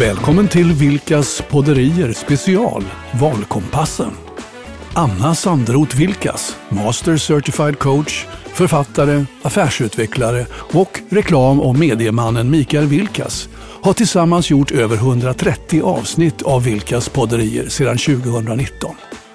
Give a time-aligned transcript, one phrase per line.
[0.00, 2.84] Välkommen till Vilkas podderier special
[3.20, 4.10] Valkompassen.
[4.94, 13.48] Anna Sandroth Vilkas, Master Certified Coach, författare, affärsutvecklare och reklam och mediemannen Mikael Vilkas
[13.82, 18.94] har tillsammans gjort över 130 avsnitt av Vilkas podderier sedan 2019.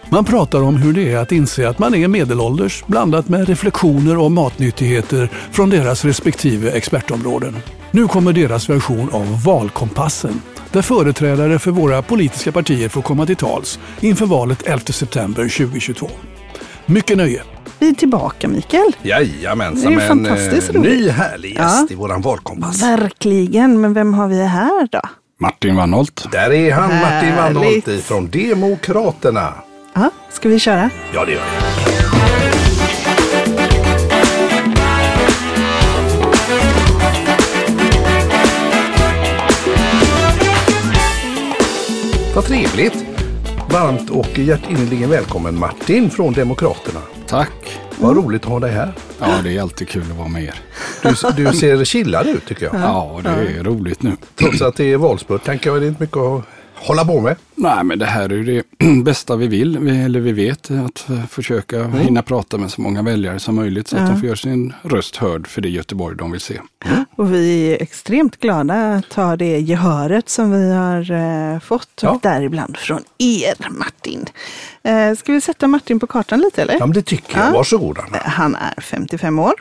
[0.10, 4.18] Man pratar om hur det är att inse att man är medelålders blandat med reflektioner
[4.18, 7.56] om matnyttigheter från deras respektive expertområden.
[7.92, 13.36] Nu kommer deras version av Valkompassen där företrädare för våra politiska partier får komma till
[13.36, 16.10] tals inför valet 11 september 2022.
[16.86, 17.42] Mycket nöje!
[17.80, 18.96] Vi är tillbaka Mikael.
[19.02, 20.92] Jajamensan, Det är med en fantastiskt eh, roligt.
[20.92, 21.88] ny härlig gäst Ja.
[21.90, 22.82] i våran valkompass.
[22.84, 25.02] Verkligen, men vem har vi här då?
[25.40, 26.28] Martin Wannholt.
[26.32, 27.38] Där är han, Martin Härligt.
[27.38, 29.54] Wannholt ifrån Demokraterna.
[29.94, 30.90] Ja, ska vi köra?
[31.14, 31.81] Ja, det gör vi.
[42.36, 43.06] Vad trevligt.
[43.70, 47.00] Varmt och hjärtinnerligen välkommen Martin från Demokraterna.
[47.28, 47.80] Tack.
[48.00, 48.94] Vad roligt att ha dig här.
[49.20, 50.56] Ja, det är alltid kul att vara med er.
[51.04, 52.76] Du, du ser chillad ut tycker jag.
[52.76, 54.12] Ja, det är roligt nu.
[54.36, 56.44] Trots att det är valspurt tänker jag, det är inte mycket att
[56.82, 57.36] hålla på med.
[57.56, 61.08] Nej, men det här är ju det bästa vi vill, vi, eller vi vet, att
[61.30, 64.74] försöka hinna prata med så många väljare som möjligt så att de får göra sin
[64.82, 66.60] röst hörd för det Göteborg de vill se.
[67.16, 72.00] Och vi är extremt glada att ha det gehöret som vi har eh, fått.
[72.02, 72.10] Ja.
[72.10, 74.26] Och däribland från er Martin.
[74.84, 76.74] Eh, ska vi sätta Martin på kartan lite eller?
[76.74, 77.48] Ja, men det tycker jag.
[77.48, 77.52] Ja.
[77.54, 78.18] Varsågod Anna.
[78.18, 79.54] Han är 55 år.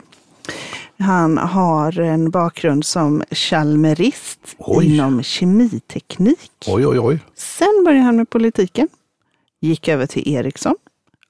[1.01, 4.85] Han har en bakgrund som chalmerist Oj.
[4.85, 6.51] inom kemiteknik.
[6.67, 7.19] Oj, oj, oj.
[7.35, 8.87] Sen började han med politiken.
[9.61, 10.75] Gick över till Ericsson.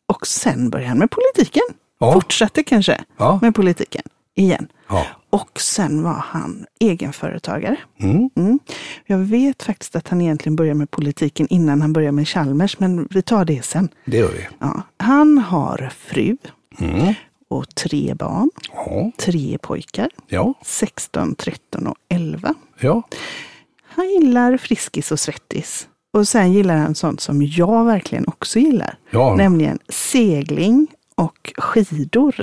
[0.07, 1.63] Och sen började han med politiken.
[1.99, 2.13] Ja.
[2.13, 3.39] Fortsatte kanske Ja.
[3.41, 4.01] med politiken
[4.35, 4.67] igen.
[4.89, 5.05] Ja.
[5.29, 7.77] Och sen var han egenföretagare.
[7.99, 8.29] Mm.
[8.35, 8.59] Mm.
[9.05, 13.07] Jag vet faktiskt att han egentligen började med politiken innan han började med Chalmers, men
[13.11, 13.89] vi tar det sen.
[14.05, 14.47] Det gör vi.
[14.59, 14.81] Ja.
[14.97, 16.37] Han har fru
[16.79, 17.13] Mm.
[17.51, 18.49] Och tre barn.
[18.73, 19.11] Ja.
[19.17, 20.09] Tre pojkar.
[20.27, 20.53] Ja.
[20.65, 22.53] 16, 13 och 11.
[22.79, 23.03] Ja.
[23.83, 25.87] Han gillar Friskis och Svettis.
[26.13, 28.97] Och sen gillar han sånt som jag verkligen också gillar.
[29.09, 29.35] Ja.
[29.35, 32.35] Nämligen segling och skidor.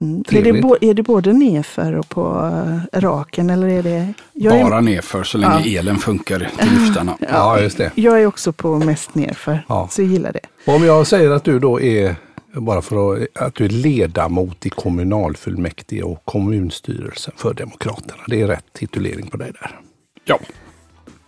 [0.00, 0.24] Mm.
[0.28, 0.42] Är,
[0.80, 2.50] det är det både nedför och på
[2.92, 4.14] eh, raken eller är det?
[4.32, 7.16] Jag är, Bara nerför så länge elen funkar till lyftarna.
[7.30, 7.90] ja, just det.
[7.94, 9.88] jag är också på mest nerför, Ja.
[9.90, 10.72] så jag gillar det.
[10.72, 12.16] Om jag säger att du då är,
[12.54, 18.22] bara för att, att du är ledamot i kommunalfullmäktige och kommunstyrelsen för Demokraterna.
[18.26, 19.80] Det är rätt titulering på dig där.
[20.24, 20.38] Ja,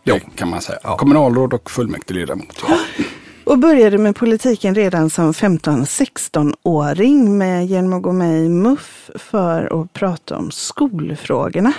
[0.04, 0.78] det kan man säga.
[0.98, 2.62] Kommunalråd och fullmäktigeledamot.
[2.68, 2.78] Ja.
[3.44, 9.82] Och började med politiken redan som 15-16-åring med, genom att gå med i MUF för
[9.82, 11.72] att prata om skolfrågorna.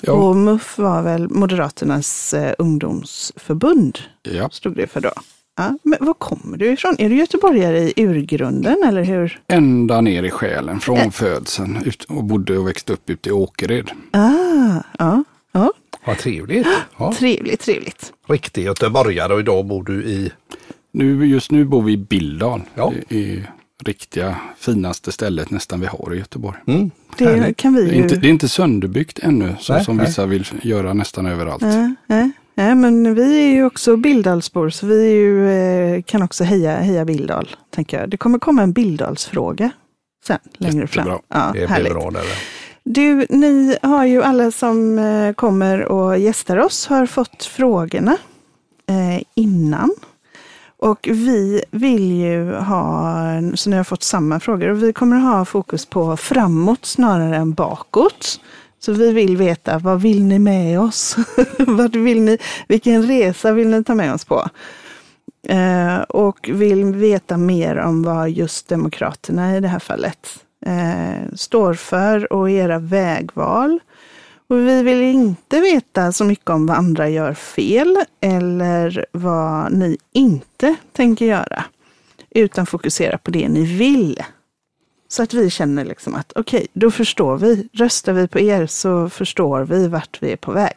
[0.00, 0.12] Ja.
[0.12, 4.50] Och MUF var väl Moderaternas eh, ungdomsförbund, Ja.
[4.50, 5.10] stod det för då.
[5.58, 6.96] Ja, men var kommer du ifrån?
[6.98, 9.40] Är du göteborgare i urgrunden eller hur?
[9.48, 13.90] Ända ner i själen från födseln ut- och bodde och växte upp ute i Åkered.
[14.10, 15.72] Ah, ja, ja.
[16.06, 16.66] Vad trevligt.
[16.98, 17.12] Ja.
[17.12, 18.12] Trevligt, trevligt.
[18.28, 20.30] Riktig göteborgare och idag bor du i...
[20.92, 22.62] Nu, just nu bor vi i Billdal.
[22.74, 22.92] Ja.
[23.08, 23.50] Det är
[23.84, 26.58] riktiga finaste stället nästan vi har i Göteborg.
[26.66, 26.90] Mm.
[27.18, 28.02] Det kan vi Det är, ju...
[28.02, 30.06] inte, det är inte sönderbyggt ännu, så Nej, som nej.
[30.06, 31.62] vissa vill göra nästan överallt.
[32.06, 36.76] Nej, nej, men vi är ju också Billdalsbor, så vi ju, eh, kan också heja,
[36.76, 38.10] heja Billdal, tänker jag.
[38.10, 39.70] Det kommer komma en Billdalsfråga
[40.26, 41.08] sen, längre fram.
[41.08, 41.92] Ja, Det blir härligt.
[41.92, 42.24] bra där.
[42.84, 48.16] Du, ni har ju alla som eh, kommer och gästar oss har fått frågorna
[48.88, 49.90] eh, innan.
[50.80, 53.14] Och vi vill ju ha,
[53.54, 57.52] så ni har fått samma frågor, och vi kommer ha fokus på framåt snarare än
[57.54, 58.40] bakåt.
[58.80, 61.16] Så vi vill veta, vad vill ni med oss?
[61.58, 64.48] Vart vill ni, vilken resa vill ni ta med oss på?
[65.48, 71.74] Eh, och vill veta mer om vad just Demokraterna i det här fallet eh, står
[71.74, 73.80] för och era vägval.
[74.48, 79.98] Och vi vill inte veta så mycket om vad andra gör fel eller vad ni
[80.12, 81.64] inte tänker göra.
[82.30, 84.22] Utan fokusera på det ni vill.
[85.08, 87.68] Så att vi känner liksom att okej, då förstår vi.
[87.72, 90.76] Röstar vi på er så förstår vi vart vi är på väg.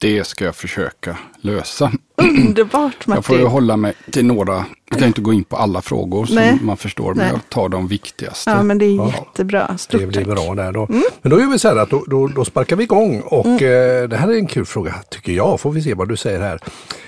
[0.00, 1.92] Det ska jag försöka lösa.
[2.20, 3.52] Underbart Jag får ju Martin!
[3.52, 6.58] hålla mig till några, jag kan inte gå in på alla frågor som Nej.
[6.62, 7.16] man förstår, Nej.
[7.16, 8.50] men jag tar de viktigaste.
[8.50, 9.06] Ja men det är Ja.
[9.18, 9.68] jättebra.
[9.72, 10.26] Det Stort blir tack.
[10.26, 10.86] bra där då.
[11.22, 14.08] Men då gör vi så här att då, då, då sparkar vi igång och eh,
[14.08, 15.60] det här är en kul fråga tycker jag.
[15.60, 16.60] Får vi se vad du säger här.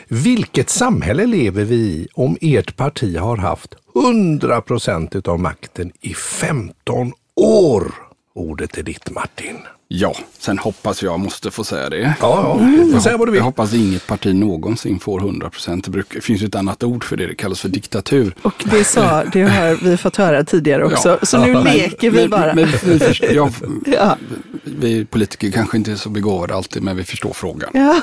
[0.09, 6.15] Vilket samhälle lever vi i om ert parti har haft 100 procent av makten i
[6.15, 7.93] 15 år?
[8.35, 9.57] Ordet är ditt Martin.
[9.89, 11.99] Ja, sen hoppas jag måste få säga det.
[11.99, 12.15] Ja,
[12.61, 12.69] ja.
[12.93, 13.43] Jag, Säg vad du jag vill.
[13.43, 15.93] hoppas inget parti någonsin får 100 procent.
[15.93, 18.35] Det, finns ju ett annat ord för det, det kallas för diktatur.
[18.43, 21.27] Och det, sa, det har vi fått höra tidigare också, Ja.
[21.27, 21.63] så nu Ja.
[21.63, 22.55] leker vi Men- bara.
[22.55, 23.51] Men, vi, förstår, ja,
[23.87, 24.17] ja.
[24.65, 27.71] vi politiker kanske inte är så begåvade alltid, men vi förstår frågan.
[27.75, 28.01] Ja.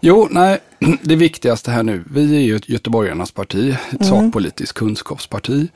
[0.00, 0.58] Jo, nej,
[1.02, 2.04] det viktigaste här nu.
[2.10, 5.68] Vi är ju ett göteborgarnas parti, ett sakpolitiskt kunskapsparti.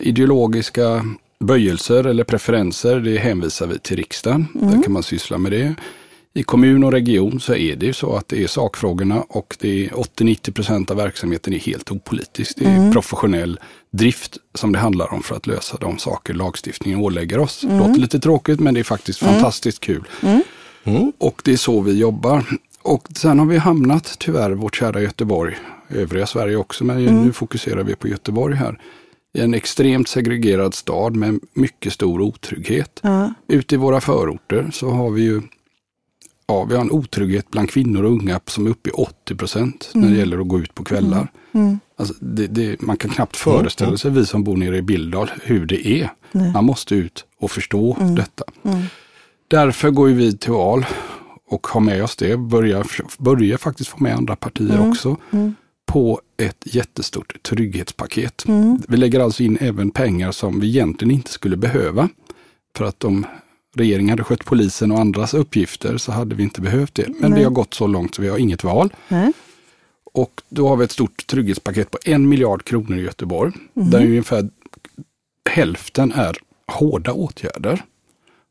[0.00, 1.04] Ideologiska
[1.38, 4.46] böjelser eller preferenser, det hänvisar vi till riksdagen.
[4.54, 5.74] Där kan man syssla med det.
[6.36, 9.86] I kommun och region så är det ju så att det är sakfrågorna och det
[9.86, 12.56] är 80-90 procent av verksamheten är helt opolitisk.
[12.56, 13.60] Det är professionell
[13.90, 17.62] drift som det handlar om för att lösa de saker lagstiftningen ålägger oss.
[17.62, 20.04] Låter lite tråkigt men det är faktiskt fantastiskt kul.
[21.18, 22.44] Och det är så vi jobbar.
[22.82, 25.56] Och sen har vi hamnat, tyvärr, vårt kära Göteborg,
[25.88, 28.78] övriga Sverige också, men nu fokuserar vi på Göteborg här,
[29.34, 33.00] i en extremt segregerad stad med mycket stor otrygghet.
[33.02, 33.34] Ja.
[33.48, 35.42] Ute i våra förorter så har vi ju
[36.46, 39.90] ja, vi har en otrygghet bland kvinnor och unga som är uppe i 80 procent
[39.94, 41.28] när det gäller att gå ut på kvällar.
[41.96, 45.66] Alltså det, det, man kan knappt föreställa sig, vi som bor nere i Bildal, hur
[45.66, 46.10] det är.
[46.52, 48.44] Man måste ut och förstå detta.
[49.48, 50.86] Därför går vi till val
[51.48, 52.86] och har med oss det, börjar,
[53.18, 55.16] börjar faktiskt få med andra partier också,
[55.86, 58.44] på ett jättestort trygghetspaket.
[58.88, 62.08] Vi lägger alltså in även pengar som vi egentligen inte skulle behöva.
[62.76, 63.26] För att om
[63.74, 67.08] regeringen hade skött polisen och andras uppgifter så hade vi inte behövt det.
[67.18, 68.92] Men vi har gått så långt så vi har inget val.
[69.08, 69.32] Nej.
[70.12, 73.52] Och då har vi ett stort trygghetspaket på en miljard kronor i Göteborg.
[73.74, 74.48] Där ungefär
[75.50, 77.84] hälften är hårda åtgärder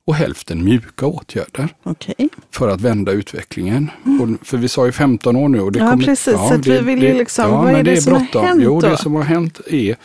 [0.08, 2.30] och hälften mjuka åtgärder Okej.
[2.52, 3.90] för att vända utvecklingen.
[4.22, 5.60] Och, för vi sa ju 15 år nu.
[5.62, 8.02] Och det Ja, kommer, precis, så att vi vill ju liksom- vad men är det
[8.02, 8.46] som har bråttom.
[8.46, 8.90] hänt Jo, då?
[8.90, 9.96] det som har hänt är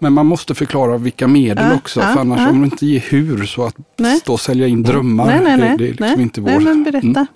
[0.00, 2.50] men man måste förklara vilka medel Ja, också, ja, för annars ja.
[2.50, 4.18] om man inte ger hur så att Nej.
[4.20, 5.68] stå och sälja in drömmar, Nej, nej, nej.
[5.70, 6.22] det, det är liksom nej.
[6.22, 6.48] inte vår...
[6.50, 7.06] nej men berätta.
[7.06, 7.26] Mm.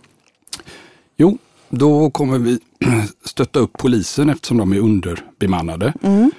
[1.16, 1.38] Jo,
[1.69, 2.58] då kommer vi
[3.25, 5.93] stötta upp polisen eftersom de är underbemannade.
[6.02, 6.31] Mm.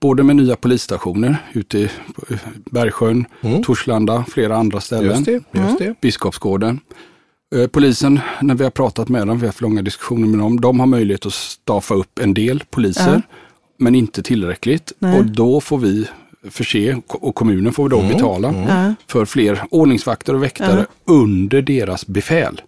[0.00, 1.90] Både med nya polisstationer ute i
[2.70, 3.24] Bergsjön,
[3.64, 5.10] Torslanda, flera andra ställen.
[5.10, 6.00] Just det, just det.
[6.00, 6.80] Biskopsgården.
[7.54, 10.60] Eh, Polisen, när vi har pratat med dem, vi har haft långa diskussioner med dem,
[10.60, 13.22] de har möjlighet att staffa upp en del poliser,
[13.78, 14.92] men inte tillräckligt.
[14.98, 15.18] Nej.
[15.18, 16.08] Och då får vi
[16.50, 18.94] förse, och kommunen får då betala Ja.
[19.06, 22.60] för fler ordningsvakter och väktare under deras befäl.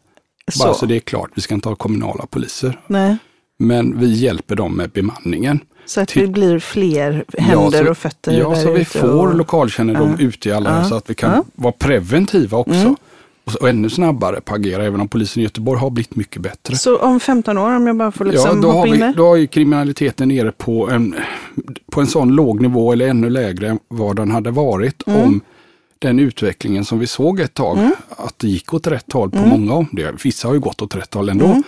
[0.59, 0.79] Bara Så.
[0.79, 2.81] så det är klart, vi ska inte ha kommunala poliser.
[2.87, 3.17] Nej.
[3.59, 5.61] Men vi hjälper dem med bemanningen.
[5.87, 9.35] Så att Till- det blir fler händer så, och fötter Ja, så vi får och-
[9.35, 10.85] lokalkännedom ute i alla Ja.
[10.85, 11.35] så att vi kan Ja.
[11.35, 11.47] Mm.
[11.55, 12.95] vara preventiva också.
[13.45, 16.17] Och, så, och ännu snabbare på att agera, även om polisen i Göteborg har blivit
[16.17, 16.77] mycket bättre.
[16.77, 19.15] Så om 15 år, om jag bara får Ja, liksom då hoppa har, in där?
[19.17, 21.15] då ju kriminaliteten nere på en,
[21.91, 25.21] på en sån låg nivå eller ännu lägre än vad den hade varit Mm.
[25.23, 25.41] om
[25.99, 27.79] den utvecklingen som vi såg ett tag,
[28.17, 29.51] att det gick åt rätt håll på Mm.
[29.51, 30.19] många områden.
[30.25, 31.63] Vissa har ju gått åt rätt håll ändå.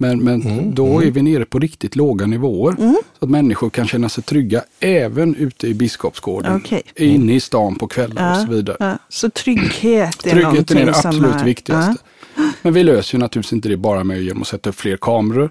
[0.00, 2.74] Men, men då är vi nere på riktigt låga nivåer.
[2.78, 2.96] Mm.
[3.18, 6.56] Så att människor kan känna sig trygga även ute i Biskopsgården.
[6.56, 6.82] Okej.
[6.96, 8.76] Inne i stan på kvällar och så vidare.
[8.80, 12.02] Ja, så trygghet är Tryggheten någonting är det absolut är, viktigaste.
[12.62, 15.50] Men vi löser ju naturligtvis inte det bara med genom att sätta upp fler kameror,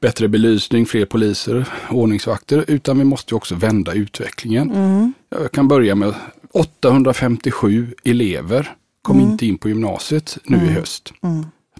[0.00, 4.70] bättre belysning, fler poliser, ordningsvakter, utan vi måste ju också vända utvecklingen.
[4.70, 5.12] Mm.
[5.28, 6.14] Jag kan börja med
[6.52, 9.30] 857 elever kom Mm.
[9.30, 11.12] inte in på gymnasiet nu i höst.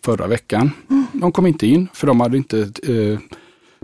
[0.02, 0.70] Förra veckan.
[0.90, 1.06] Mm.
[1.12, 3.18] De kom inte in för de hade inte eh,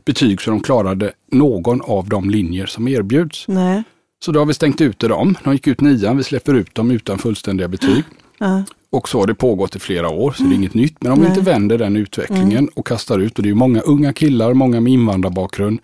[0.04, 3.44] betyg så de klarade någon av de linjer som erbjuds.
[3.49, 3.83] Nej.
[4.25, 5.35] Så då har vi stängt ute dem.
[5.44, 8.04] De gick ut nian, vi släpper ut dem utan fullständiga betyg.
[8.38, 8.64] Ja.
[8.90, 10.97] Och så har det pågått i flera år, så det är inget nytt.
[11.00, 14.12] Men om vi inte vänder den utvecklingen och kastar ut, och det är många unga
[14.12, 15.78] killar, många med invandrarbakgrund,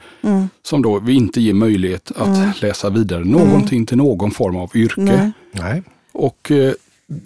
[0.63, 5.01] som då vi inte ger möjlighet att läsa vidare någonting till någon form av yrke.
[5.01, 5.33] Nej.
[5.53, 5.83] Nej.
[6.13, 6.73] Och eh,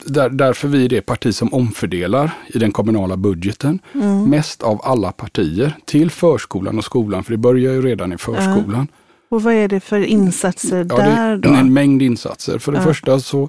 [0.07, 3.79] där, därför vi är det parti som omfördelar i den kommunala budgeten
[4.27, 8.89] mest av alla partier till förskolan och skolan, för det börjar ju redan i förskolan.
[9.29, 12.59] Och vad är det för insatser Ja, där det är en mängd insatser.
[12.59, 13.49] För det första så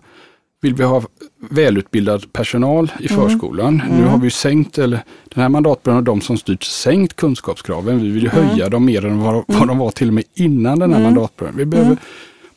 [0.61, 1.03] vill vi ha
[1.49, 3.21] välutbildad personal i Mm.
[3.29, 3.81] förskolan.
[3.97, 7.99] Nu har vi sänkt, eller den här mandatperioden har de som styrt sänkt kunskapskraven.
[8.01, 8.47] Vi vill ju Mm.
[8.47, 11.57] höja dem mer än vad, vad de var till och med innan den här mandatperioden.
[11.57, 11.97] Vi behöver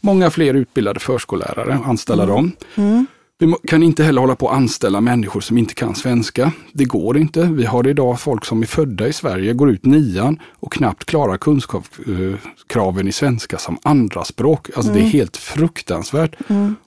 [0.01, 2.35] många fler utbildade förskollärare, anställa Mm.
[2.75, 3.07] dem.
[3.41, 6.53] Vi kan inte heller hålla på att anställa människor som inte kan svenska.
[6.73, 7.43] Det går inte.
[7.43, 11.37] Vi har idag folk som är födda i Sverige, går ut nian och knappt klarar
[11.37, 14.71] kunskapskraven i svenska som andraspråk.
[14.77, 16.37] Alltså det är helt fruktansvärt.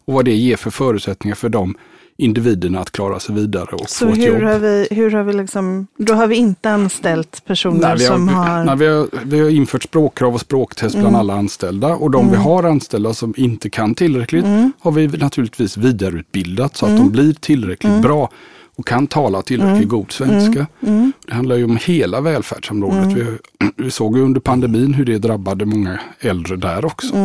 [0.06, 1.76] Och vad det ger för förutsättningar för de
[2.22, 4.42] individerna att klara sig vidare och Så få ett hur jobb.
[4.42, 8.16] har, vi, hur har vi liksom, då har vi inte anställt personer Nej, vi, har,
[8.16, 8.64] som har...
[8.64, 11.20] nej, vi, har, vi har infört språkkrav och språktest bland Mm.
[11.20, 14.72] alla anställda och de vi har anställda som inte kan tillräckligt Mm.
[14.80, 18.30] har vi naturligtvis vidareutbildat så att de blir tillräckligt bra
[18.76, 20.68] och kan tala tillräckligt god svenska.
[20.82, 21.12] Mm.
[21.28, 23.14] Det handlar ju om hela välfärdsområdet.
[23.18, 23.26] Vi,
[23.76, 27.16] vi såg ju under pandemin hur det drabbade många äldre där också.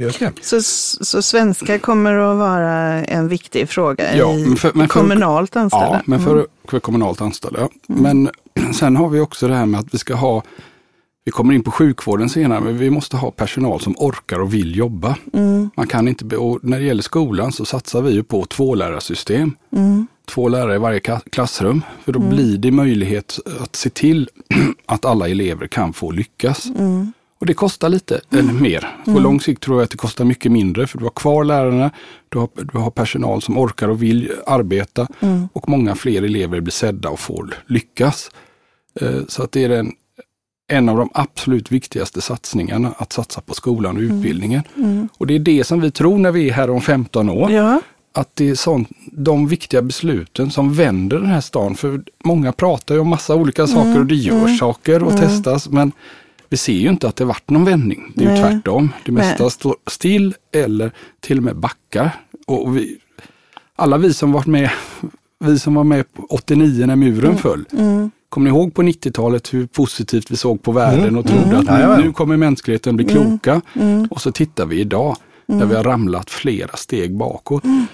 [0.00, 0.06] Mm.
[0.08, 0.32] Just det.
[0.42, 0.62] Så,
[1.04, 5.86] så svenska kommer att vara en viktig fråga Ja, i för- men för- kommunalt anställda?
[5.92, 7.60] Ja, men för, för kommunalt anställda.
[7.60, 7.68] ja.
[7.86, 8.30] Men
[8.74, 10.42] sen har vi också det här med att vi ska ha,
[11.24, 14.76] vi kommer in på sjukvården senare, men vi måste ha personal som orkar och vill
[14.76, 15.16] jobba.
[15.32, 15.70] Mm.
[15.76, 16.24] Man kan inte,
[16.62, 19.56] när det gäller skolan så satsar vi ju på tvålärarsystem.
[19.76, 20.06] Mm.
[20.28, 21.00] Två lärare i varje
[21.32, 24.28] klassrum, för då blir det möjlighet att se till
[24.86, 26.66] att alla elever kan få lyckas.
[26.78, 27.12] Mm.
[27.40, 28.96] Och det kostar lite, eller mer.
[29.04, 31.90] På lång sikt tror jag att det kostar mycket mindre, för du har kvar lärarna,
[32.28, 35.48] du har, du har personal som orkar och vill arbeta Mm.
[35.52, 38.30] och många fler elever blir sedda och får lyckas.
[39.00, 39.92] Eh, Så att det är den,
[40.70, 44.62] en av de absolut viktigaste satsningarna, att satsa på skolan och utbildningen.
[44.76, 45.08] Mm.
[45.18, 47.80] Och det är det som vi tror när vi är här om 15 år Ja,
[48.14, 51.74] att det är sånt, de viktiga besluten som vänder den här stan.
[51.74, 55.68] För många pratar ju om massa olika saker och det görs saker och testas.
[55.68, 55.92] Men
[56.48, 58.12] vi ser ju inte att det varit någon vändning.
[58.14, 58.92] Det är ju tvärtom.
[59.04, 59.50] Det mesta Nej.
[59.50, 62.10] står still eller till och med backar.
[62.46, 62.98] Och vi,
[63.76, 64.70] alla vi som varit med,
[65.44, 67.64] vi som var med på 89 när muren föll.
[67.72, 68.10] mm.
[68.28, 72.00] Kommer ni ihåg på 90-talet hur positivt vi såg på världen och trodde att Jajamän.
[72.00, 73.60] nu, nu kommer mänskligheten bli kloka.
[73.74, 74.06] Mm.
[74.10, 77.64] Och så tittar vi idag där vi har ramlat flera steg bakåt.
[77.64, 77.86] Mm.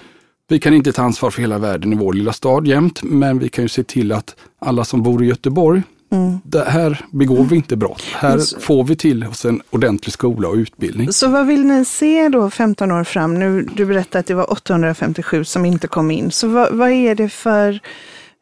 [0.49, 3.49] Vi kan inte ta ansvar för hela världen i vår lilla stad jämt, men vi
[3.49, 5.82] kan ju se till att alla som bor i Göteborg,
[6.14, 6.40] Mm.
[6.44, 8.02] det här begår vi inte brott.
[8.14, 11.12] Här så- får vi till oss en ordentlig skola och utbildning.
[11.12, 13.38] Så vad vill ni se då 15 år fram?
[13.38, 16.30] Nu, du berättade att det var 857 som inte kom in.
[16.30, 17.80] Så vad, vad är det för,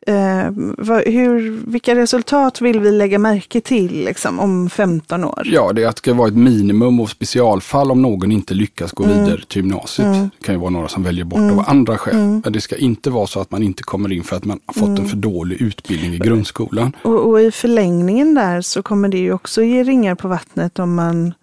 [0.06, 5.42] eh, vad, hur, vilka resultat vill vi lägga märke till liksom, om 15 år?
[5.44, 9.24] Ja, det ska vara ett minimum och specialfall om någon inte lyckas gå Mm.
[9.24, 10.08] vidare till gymnasiet.
[10.38, 12.14] Det kan ju vara några som väljer bort av andra skäl.
[12.14, 12.40] Mm.
[12.44, 14.74] Men det ska inte vara så att man inte kommer in för att man har
[14.74, 16.96] fått en för dålig utbildning i grundskolan.
[17.02, 20.94] Och, och i förlängningen där så kommer det ju också ge ringar på vattnet om
[20.94, 21.34] man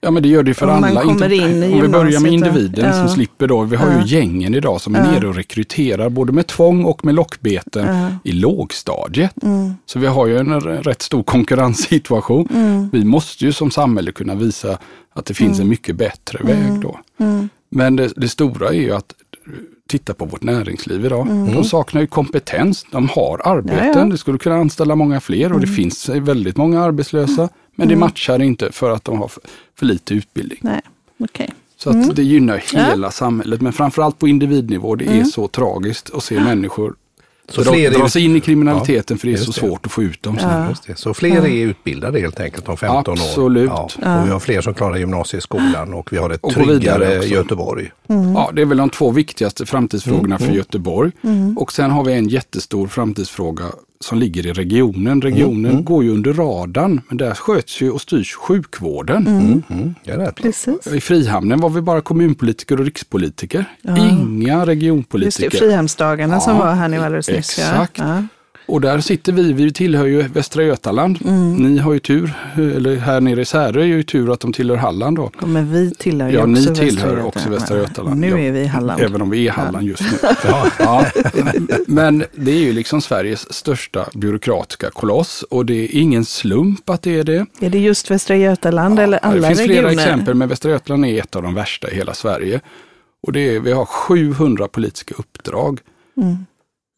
[0.00, 1.02] Ja men det gör det för Om man alla.
[1.02, 2.92] kommer in i om vi börjar med individen ja.
[2.92, 3.62] som slipper då.
[3.62, 4.00] Vi har Ja.
[4.06, 5.10] ju gängen idag som är Ja.
[5.10, 8.08] nere och rekryterar både med tvång och med lockbeten Ja.
[8.24, 9.42] i lågstadiet.
[9.42, 9.74] Mm.
[9.86, 12.48] Så vi har ju en rätt stor konkurrenssituation.
[12.54, 12.88] Mm.
[12.92, 14.78] Vi måste ju som samhälle kunna visa
[15.12, 16.98] att det finns en mycket bättre väg då.
[17.20, 17.48] Mm.
[17.70, 19.14] Men det, det stora är ju att
[19.88, 21.26] titta på vårt näringsliv idag.
[21.30, 21.54] Mm.
[21.54, 25.60] De saknar ju kompetens, de har arbeten, Ja, det skulle kunna anställa många fler och
[25.60, 27.48] det finns väldigt många arbetslösa.
[27.78, 29.42] Men det matchar inte för att de har för,
[29.78, 30.58] för lite utbildning.
[30.62, 30.80] Nej,
[31.24, 31.50] okej.
[31.76, 32.80] Så att det gynnar Ja.
[32.84, 34.94] hela samhället, men framförallt på individnivå.
[34.94, 36.94] Det är så tragiskt att se människor
[37.48, 39.52] Så dra, fler dra sig in i kriminaliteten för det är så det.
[39.60, 40.74] svårt att få ut dem sen.
[40.88, 40.94] Ja.
[40.96, 43.70] Så fler är utbildade helt enkelt om 15 Absolut.
[43.70, 43.90] år.
[44.02, 44.20] Ja.
[44.20, 47.24] Och vi har fler som klarar gymnasieskolan och vi har ett Och tryggare.
[47.26, 47.90] Göteborg.
[48.34, 51.12] Ja, det är väl de två viktigaste framtidsfrågorna Mm, för Göteborg.
[51.56, 53.64] Och sen har vi en jättestor framtidsfråga
[54.00, 55.22] som ligger i regionen.
[55.22, 59.26] Regionen går ju under radarn, men där sköts ju och styrs sjukvården.
[59.26, 59.62] Mm.
[60.04, 60.36] Ja, det är rätt.
[60.36, 60.86] Precis.
[60.86, 63.64] I Frihamnen var vi bara kommunpolitiker och rikspolitiker.
[63.82, 65.50] Inga Just det, regionpolitiker.
[65.58, 67.58] Frihamnsdagarna Ja, som var här nu alldeles nyss.
[67.58, 67.98] exakt.
[67.98, 68.22] Ja.
[68.68, 71.18] Och där sitter vi, vi tillhör ju Västra Götaland.
[71.24, 71.56] Mm.
[71.56, 74.76] Ni har ju tur, eller här nere i Särö är ju tur att de tillhör
[74.76, 75.30] Halland då.
[75.40, 77.26] Ja, men vi tillhör ju Ja, också ni Västra tillhör Götaland.
[77.28, 78.20] också Västra Götaland.
[78.20, 79.00] Nu är vi i Halland.
[79.02, 80.28] Även om vi är i Halland just nu.
[80.78, 81.06] Ja.
[81.86, 87.02] Men det är ju liksom Sveriges största byråkratiska koloss och det är ingen slump att
[87.02, 87.46] det är det.
[87.60, 89.90] Är det just Västra Götaland eller alla det finns regioner?
[89.90, 92.60] flera exempel, men Västra Götaland är ett av de värsta i hela Sverige.
[93.22, 95.80] Och det är, vi har 700 politiska uppdrag
[96.16, 96.36] Mm.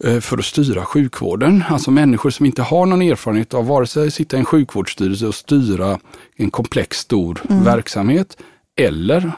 [0.04, 1.64] Eh, för att styra sjukvården.
[1.68, 5.34] Alltså människor som inte har någon erfarenhet av vare sig sitta i en sjukvårdsstyrelse och
[5.34, 5.98] styra
[6.36, 7.64] en komplex stor Mm.
[7.64, 8.36] verksamhet
[8.76, 9.32] eller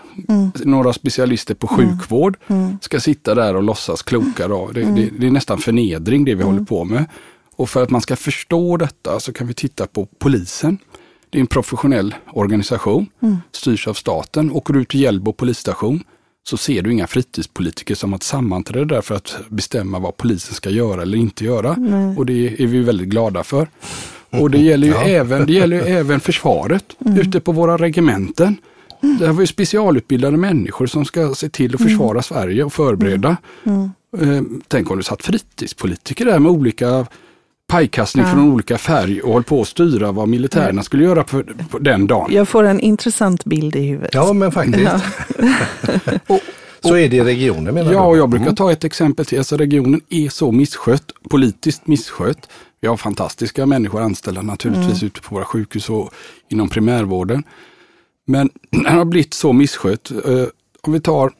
[0.64, 2.78] några specialister på sjukvård Mm.
[2.80, 4.48] ska sitta där och låtsas kloka.
[4.48, 4.70] Då.
[4.74, 6.54] Det, det, det är nästan förnedring det vi Mm.
[6.54, 7.04] håller på med.
[7.56, 10.78] Och för att man ska förstå detta så kan vi titta på polisen.
[11.30, 13.36] Det är en professionell organisation, Mm.
[13.52, 14.50] styrs av staten.
[14.52, 16.04] Åker du ut till Hjällbo polisstation
[16.48, 20.54] så ser du inga fritidspolitiker som har ett sammanträde där för att bestämma vad polisen
[20.54, 21.76] ska göra eller inte göra.
[22.16, 23.68] Och det är vi väldigt glada för.
[24.30, 25.02] Och det gäller ju, Ja.
[25.02, 26.84] även, det gäller ju även försvaret
[27.18, 28.56] ute på våra regementen.
[29.18, 33.36] Där har vi specialutbildade människor som ska se till att försvara Sverige och förbereda.
[34.20, 37.06] Eh, tänk om du satt fritidspolitiker där med olika
[37.72, 38.30] pajkastning Ja.
[38.32, 42.06] från olika färg och höll på att styra vad militärerna skulle göra på, på den
[42.06, 42.28] dagen.
[42.32, 44.14] Jag får en intressant bild i huvudet.
[44.14, 44.90] ja, men faktiskt.
[46.28, 46.38] Ja.
[46.84, 48.06] Så är det i regionen menar Ja, du?
[48.06, 49.38] och jag brukar ta ett exempel till.
[49.38, 52.48] Alltså regionen är så misskött, politiskt misskött.
[52.80, 56.10] Vi har fantastiska människor anställda naturligtvis ute på våra sjukhus och
[56.48, 57.42] inom primärvården.
[58.26, 60.10] Men den har blivit så misskött.
[60.10, 60.44] Eh,
[60.82, 61.32] om vi tar,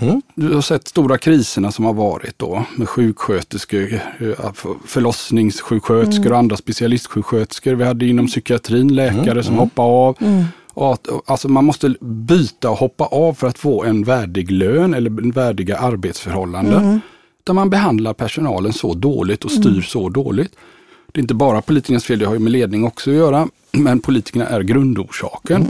[0.00, 0.22] Mm.
[0.34, 4.52] du har sett stora kriserna som har varit då med sjuksköterskor, eh,
[4.86, 7.74] förlossningssjuksköterskor och andra specialistsjuksköterskor.
[7.74, 10.16] Vi hade inom psykiatrin läkare som hoppade av.
[10.74, 14.94] Och att, alltså man måste byta och hoppa av för att få en värdig lön
[14.94, 17.00] eller värdiga arbetsförhållanden.
[17.44, 20.52] Där man behandlar personalen så dåligt och styr så dåligt.
[21.12, 23.48] Det är inte bara politikernas fel, det har ju med ledning också att göra.
[23.72, 25.62] Men politikerna är grundorsaken.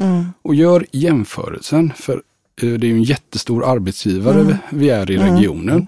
[0.42, 2.22] Och gör jämförelsen, för
[2.60, 5.86] det är en jättestor arbetsgivare vi- vi är i regionen.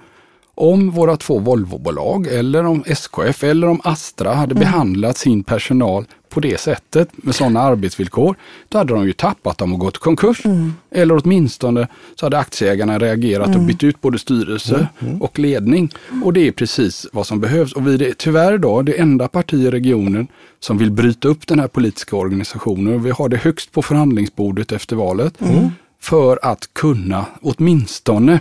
[0.55, 6.41] Om våra två Volvobolag eller om SKF eller om Astra hade behandlat sin personal på
[6.41, 8.37] det sättet med sådana arbetsvillkor,
[8.69, 10.43] då hade de ju tappat dem och gått i konkurs.
[10.91, 14.89] Eller åtminstone så hade aktieägarna reagerat och bytt ut både styrelse
[15.21, 15.91] och ledning.
[16.25, 17.73] Och det är precis vad som behövs.
[17.73, 20.27] Och vi är tyvärr då det enda parti i regionen
[20.61, 23.03] som vill bryta upp den här politiska organisationen.
[23.03, 25.35] Vi har det högst på förhandlingsbordet efter valet.
[26.01, 28.41] För att kunna åtminstone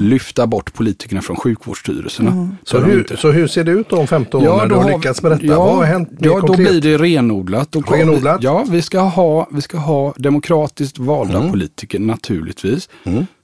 [0.00, 2.48] lyfta bort politikerna från sjukvårdsstyrelserna.
[2.64, 4.74] Så, Där de hur, inte- så hur ser det ut om 15 år när du
[4.74, 5.46] har lyckats med detta?
[5.46, 7.72] Ja, Vad har hänt ja då blir det renodlat.
[7.72, 8.42] Då Renodlat?
[8.42, 11.50] Ja, vi ska ha, vi ska ha demokratiskt valda Mm.
[11.50, 12.88] politiker naturligtvis.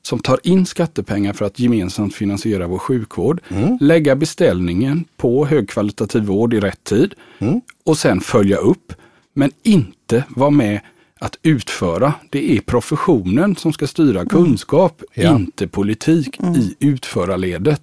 [0.03, 3.41] Som tar in skattepengar för att gemensamt finansiera vår sjukvård.
[3.49, 3.79] Mm.
[3.81, 7.15] Lägga beställningen på högkvalitativ vård i rätt tid.
[7.39, 7.61] Mm.
[7.85, 8.93] Och sen följa upp.
[9.35, 10.81] Men inte vara med
[11.23, 12.15] att utföra.
[12.31, 15.37] Det är professionen som ska styra kunskap, Mm.
[15.37, 17.83] Inte politik i utförarledet.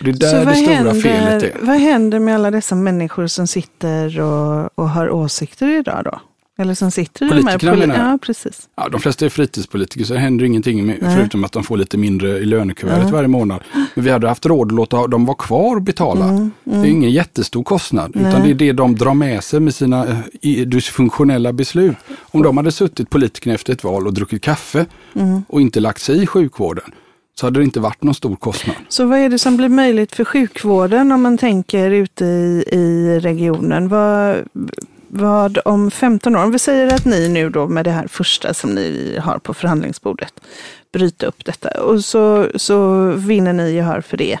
[0.00, 1.56] Det är Så där det stora händer, felet är.
[1.62, 6.20] vad händer med alla dessa människor som sitter och, och har åsikter idag då?
[6.60, 8.10] Eller som sitter i de här Politikerna poli-.
[8.10, 8.68] Ja, precis.
[8.76, 11.16] Ja, de flesta är fritidspolitiker så det händer ingenting med, Nej.
[11.16, 13.60] förutom att de får lite mindre i lönekuvertet varje månad.
[13.94, 16.50] Men vi hade haft råd att låta dem vara kvar och betala.
[16.64, 18.54] Det är ingen jättestor kostnad utan Mm, Nej.
[18.54, 20.06] det är det de drar med sig med sina
[20.42, 21.96] eh, dysfunktionella beslut.
[22.20, 25.42] Om de hade suttit politikerna efter ett val och druckit kaffe Mm.
[25.48, 26.84] och inte lagt sig i sjukvården
[27.40, 28.76] så hade det inte varit någon stor kostnad.
[28.88, 33.18] Så vad är det som blir möjligt för sjukvården om man tänker ute i, i
[33.22, 33.88] regionen?
[33.88, 34.36] Vad,
[35.08, 38.54] vad om 15 år, om vi säger att ni nu då med det här första
[38.54, 40.32] som ni har på förhandlingsbordet,
[40.92, 44.38] bryta upp detta och så, så vinner ni gehör för det.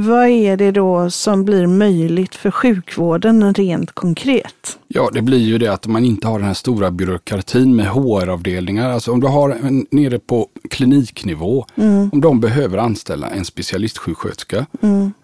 [0.00, 4.78] Vad är det då som blir möjligt för sjukvården rent konkret?
[4.88, 8.90] Ja, det blir ju det att man inte har den här stora byråkratin med HR-avdelningar.
[8.90, 11.66] Alltså om du har en, nere på kliniknivå,
[12.12, 14.66] om de behöver anställa en specialistsjuksköterska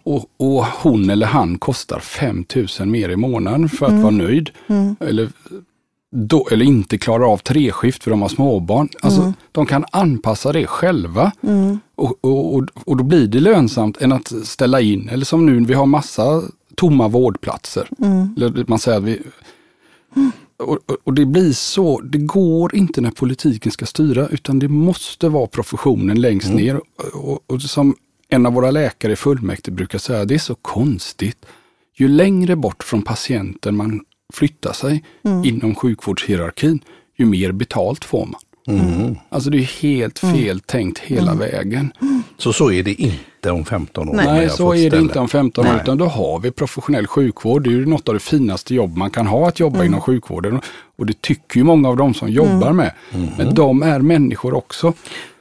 [0.02, 2.44] och, och hon eller han kostar 5
[2.78, 4.50] 000 mer i månaden för att vara nöjd.
[5.00, 5.28] Eller,
[6.16, 8.88] då, eller inte klarar av treskift för de har småbarn.
[9.02, 9.20] Alltså,
[9.52, 11.32] De kan anpassa det själva.
[11.94, 15.08] Och, och, och, och då blir det lönsamt än att ställa in.
[15.08, 16.42] Eller som nu, vi har massa
[16.76, 17.88] tomma vårdplatser.
[18.36, 19.22] Eller man säger att vi,
[20.56, 25.28] och, och- det blir så, det går inte när politiken ska styra utan det måste
[25.28, 26.76] vara professionen längst ner.
[26.76, 27.94] Och, och, och som
[28.28, 31.46] en av våra läkare i fullmäktige brukar säga, det är så konstigt.
[31.96, 34.00] Ju längre bort från patienten man
[34.32, 35.04] flyttar sig
[35.44, 36.80] inom sjukvårdshierarkin,
[37.16, 38.40] ju mer betalt får man.
[39.28, 41.92] Alltså det är helt fel tänkt hela vägen.
[42.38, 44.14] Så så är det inte om 15 år.
[44.14, 44.50] Nej.
[44.50, 45.80] så är det inte om 15 år, Nej.
[45.82, 47.64] utan då har vi professionell sjukvård.
[47.64, 50.60] Det är ju något av det finaste jobb man kan ha att jobba inom sjukvården.
[50.96, 52.92] Och det tycker ju många av de som jobbar med.
[53.38, 54.92] Men de är människor också.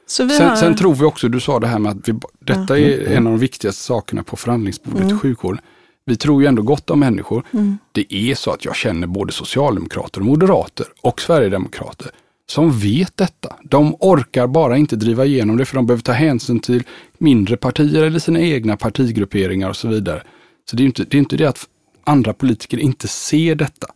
[0.07, 3.11] Sen, har, sen tror vi också, du sa det här med att vi, detta är
[3.11, 5.61] en av de viktigaste sakerna på förhandlingsbordet i sjukvården.
[6.05, 7.43] Vi tror ju ändå gott om människor.
[7.91, 12.11] Det är så att jag känner både socialdemokrater och moderater och sverigedemokrater
[12.49, 13.55] som vet detta.
[13.63, 16.83] De orkar bara inte driva igenom det för de behöver ta hänsyn till
[17.17, 20.23] mindre partier eller sina egna partigrupperingar och så vidare.
[20.69, 21.67] Så det är inte det, är inte det att
[22.03, 23.87] andra politiker inte ser detta.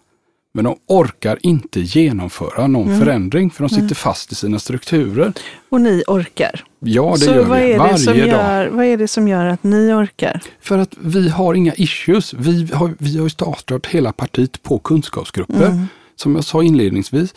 [0.57, 5.33] Men de orkar inte genomföra någon förändring för de sitter fast i sina strukturer.
[5.69, 6.63] och ni orkar.
[6.79, 8.27] Ja, det så gör vad vi är, varje dag.
[8.27, 10.41] gör, vad är det som gör att ni orkar?
[10.61, 12.33] För att vi har inga issues.
[12.33, 15.67] Vi har, vi har startat hela partiet på kunskapsgrupper.
[15.67, 15.85] Mm.
[16.15, 17.33] Som jag sa inledningsvis.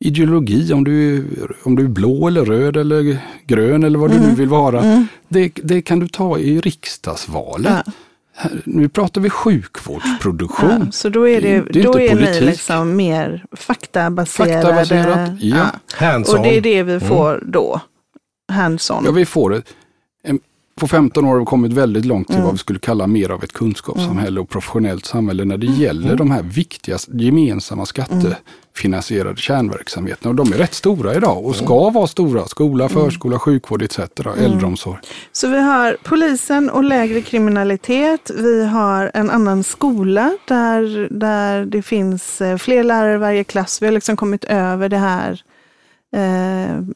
[0.00, 1.24] Ideologi, om du, är,
[1.62, 4.28] om du är blå eller röd eller grön eller vad du Mm.
[4.28, 5.06] nu vill vara.
[5.28, 7.72] Det, det kan du ta i riksdagsvalet.
[7.86, 7.92] Ja.
[8.40, 10.82] Här, nu pratar vi sjukvårdsproduktion.
[10.86, 12.40] Ja, så då är, det, Det är då inte är ni politik.
[12.42, 14.52] liksom mer faktabaserade.
[14.62, 15.66] Faktabaserat, ja.
[15.94, 16.36] Hands-on.
[16.36, 17.80] Och det är det vi får då.
[18.52, 19.02] Hands-on.
[19.04, 19.62] Ja, vi får
[20.24, 20.38] en,
[20.78, 23.44] på 15 år har vi kommit väldigt långt till vad vi skulle kalla mer av
[23.44, 30.30] ett kunskapssamhälle och professionellt samhälle när det gäller de här viktiga gemensamma skattefinansierade kärnverksamheterna.
[30.30, 32.46] Och de är rätt stora idag och ska vara stora.
[32.46, 33.98] Skola, förskola, sjukvård etc.
[34.38, 34.98] Äldreomsorg.
[35.32, 38.30] Så vi har polisen och lägre kriminalitet.
[38.34, 43.82] Vi har en annan skola där, där det finns eh, fler lärare i varje klass.
[43.82, 45.42] Vi har liksom kommit över det här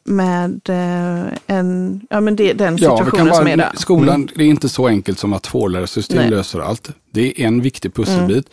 [0.05, 3.70] med eh, en, ja, men det, den situationen bara, som är där.
[3.75, 6.31] Skolan, det är inte så enkelt som att tvålärarsystem Nej.
[6.31, 6.90] löser allt.
[7.11, 8.46] Det är en viktig pusselbit.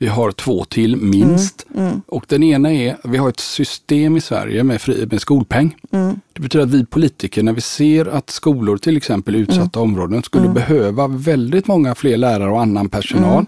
[0.00, 1.66] Vi har två till minst.
[2.06, 5.76] Och den ena är, vi har ett system i Sverige med, fri, med skolpeng.
[6.32, 10.22] Det betyder att vi politiker, när vi ser att skolor, till exempel i utsatta områden,
[10.22, 13.46] skulle behöva väldigt många fler lärare och annan personal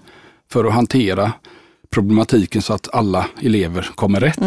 [0.50, 1.32] för att hantera
[1.90, 4.38] problematiken så att alla elever kommer rätt.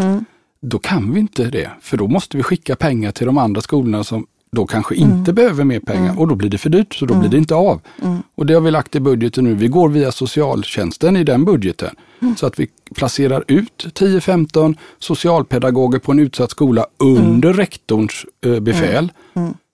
[0.65, 4.03] Då kan vi inte det, för då måste vi skicka pengar till de andra skolorna
[4.03, 7.13] som då kanske inte behöver mer pengar och då blir det för dyrt så då
[7.13, 7.81] blir det inte av.
[8.35, 9.53] Och det har vi lagt i budgeten nu.
[9.53, 11.95] Vi går via socialtjänsten i den budgeten.
[12.37, 19.11] Så att vi placerar ut 10-15 socialpedagoger på en utsatt skola under rektorns eh, befäl.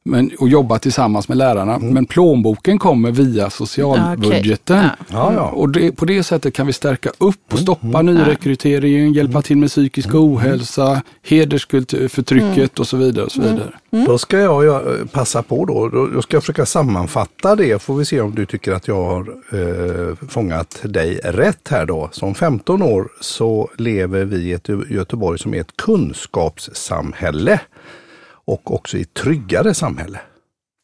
[0.06, 1.80] Men, och jobba tillsammans med lärarna.
[1.80, 4.78] Men plånboken kommer via socialbudgeten.
[4.86, 5.06] Okej.
[5.12, 5.42] Ja, ja.
[5.50, 9.70] Och det, på det sättet kan vi stärka upp och stoppa nyrekryteringen, hjälpa till med
[9.70, 13.26] psykisk ohälsa, hedersförtrycket och så vidare.
[13.26, 13.74] Och så vidare.
[14.08, 15.90] Då ska jag göra- passa på då.
[15.90, 17.82] Då då ska jag försöka sammanfatta det.
[17.82, 19.20] Får vi se om du tycker att jag har
[19.52, 22.10] eh, fångat dig rätt här då.
[22.12, 27.60] Som 15 år så lever vi i ett Göteborg som är ett kunskapssamhälle.
[28.50, 30.20] Och också i ett tryggare samhälle.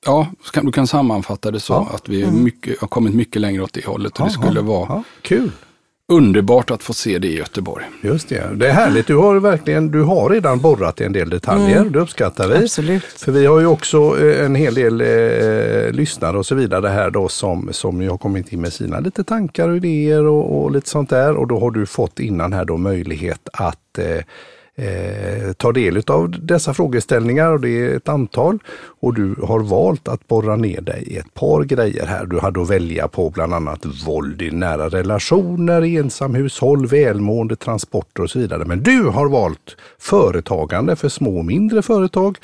[0.05, 0.27] Ja,
[0.61, 1.89] du kan sammanfatta det så Ja.
[1.95, 4.19] att vi är mycket, har kommit mycket längre åt det hållet.
[4.19, 5.51] Och det skulle vara Ja, kul.
[6.11, 7.85] underbart att få se det i Göteborg.
[8.03, 8.55] Just det.
[8.55, 9.07] Det är härligt.
[9.07, 11.85] Du har verkligen, du har redan borrat i en del detaljer.
[11.85, 12.55] Det uppskattar vi.
[12.55, 13.03] Absolut.
[13.03, 17.09] För vi har ju också eh, en hel del eh, lyssnare och så vidare här
[17.09, 20.71] då som, som ju har kommit in med sina lite tankar och idéer och, och
[20.71, 21.35] lite sånt där.
[21.35, 24.21] Och då har du fått innan här då möjlighet att eh,
[24.77, 28.59] eh, ta del av dessa frågeställningar och det är ett antal.
[28.99, 32.25] Och du har valt att borra ner dig i ett par grejer här.
[32.25, 38.29] Du hade att välja på bland annat våld i nära relationer, ensamhushåll, välmående, transporter och
[38.29, 38.65] så vidare.
[38.65, 42.37] Men du har valt företagande för små och mindre företag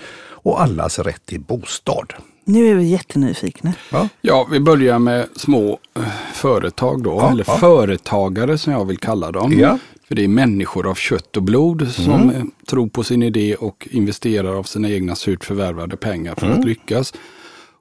[0.44, 2.14] och allas rätt till bostad.
[2.46, 3.74] Nu är vi jättenyfikna.
[3.92, 7.58] Ja, Ja, vi börjar med små eh, företag då, Ja, eller ja.
[7.58, 9.54] företagare som jag vill kalla dem.
[9.60, 9.78] Ja.
[10.12, 13.88] För det är människor av kött och blod som eh, tror på sin idé och
[13.92, 17.14] investerar av sina egna surt förvärvade pengar för att lyckas.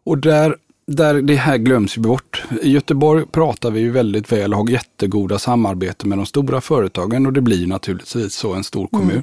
[0.04, 2.42] Och där, där det här glöms bort.
[2.62, 7.26] I Göteborg pratar vi ju väldigt väl och har jättegoda samarbeten med de stora företagen
[7.26, 9.22] och det blir naturligtvis så en stor kommun.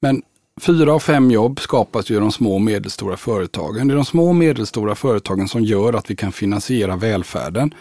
[0.00, 0.22] Men
[0.60, 3.88] fyra av fem jobb skapas ju i de små och medelstora företagen.
[3.88, 7.74] Det är de små och medelstora företagen som gör att vi kan finansiera välfärden.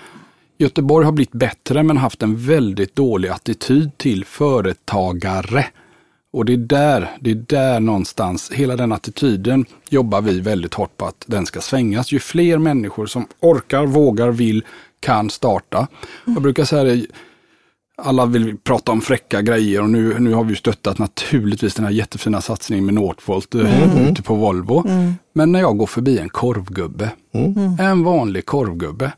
[0.62, 5.66] Göteborg har blivit bättre men haft en väldigt dålig attityd till företagare.
[6.34, 10.98] Och det är där, det är där någonstans, hela den attityden jobbar vi väldigt hårt
[10.98, 12.12] på att den ska svängas.
[12.12, 14.64] Ju fler människor som orkar, vågar, vill,
[15.00, 15.88] kan starta.
[16.26, 17.06] Jag brukar säga det,
[17.98, 21.92] alla vill prata om fräcka grejer och nu, nu har vi stöttat naturligtvis den här
[21.92, 24.84] jättefina satsningen med Northvolt eh, ute på Volvo.
[25.34, 27.12] Men när jag går förbi en korvgubbe,
[27.80, 29.12] en vanlig korvgubbe,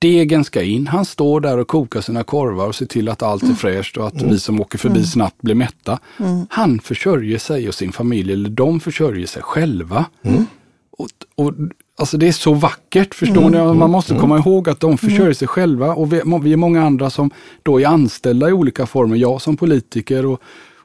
[0.00, 3.42] degen ska in, han står där och kokar sina korvar och ser till att allt
[3.42, 5.98] är fräscht och att vi som åker förbi snabbt blir mätta.
[6.50, 10.04] Han försörjer sig och sin familj, eller de försörjer sig själva.
[10.90, 11.54] Och, och,
[11.98, 13.78] alltså det är så vackert, förstår ni?
[13.78, 15.94] Man måste komma ihåg att de försörjer sig själva.
[15.94, 17.30] Och vi, vi är många andra som
[17.62, 20.40] då är anställda i olika former, jag som politiker och,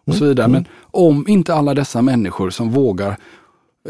[0.05, 0.47] och så vidare.
[0.47, 3.17] Men om inte alla dessa människor som vågar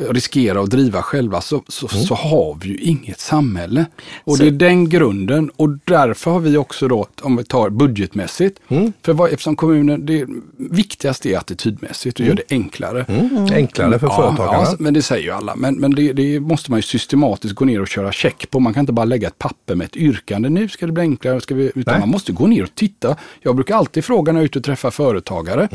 [0.10, 3.86] riskera att driva själva så, så, så har vi ju inget samhälle.
[4.24, 7.70] Och Så- det är den grunden och därför har vi också då, om vi tar
[7.70, 8.60] budgetmässigt,
[9.02, 10.26] för vad, eftersom kommunen, det
[10.58, 13.06] viktigaste är attitydmässigt och gör det enklare.
[13.54, 14.64] enklare för företagarna.
[14.64, 15.56] Ja, men det säger ju alla.
[15.56, 18.60] Men, men det, det måste man ju systematiskt gå ner och köra check på.
[18.60, 20.50] Man kan inte bara lägga ett papper med ett yrkande.
[20.50, 21.42] Nu ska det bli enklare.
[21.42, 22.00] Ska vi, utan Nej.
[22.00, 23.16] man måste gå ner och titta.
[23.42, 25.68] Jag brukar alltid fråga när jag är ute och träffar företagare.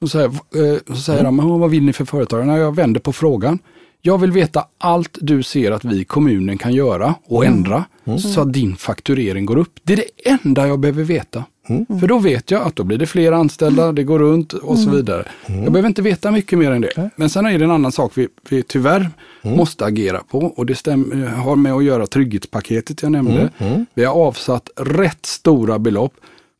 [0.00, 2.46] Mm, Och så, här, eh, så säger de, "Men vad vill ni för företagare?
[2.46, 3.58] När jag vänder på frågan.
[4.02, 7.58] Jag vill veta allt du ser att vi i kommunen kan göra och Mm.
[7.58, 7.84] ändra
[8.18, 9.72] så att din fakturering går upp.
[9.82, 11.44] Det är det enda jag behöver veta.
[11.68, 11.86] Mm.
[12.00, 14.90] För då vet jag att då blir det fler anställda, det går runt och så
[14.90, 15.24] vidare.
[15.46, 15.62] Mm.
[15.62, 17.10] Jag behöver inte veta mycket mer än det.
[17.16, 19.10] Men sen är det en annan sak vi, vi tyvärr
[19.42, 19.56] Mm.
[19.56, 23.50] måste agera på och det stäm, har med att göra trygghetspaketet jag nämnde.
[23.58, 23.86] Mm.
[23.94, 26.12] Vi har avsatt rätt stora belopp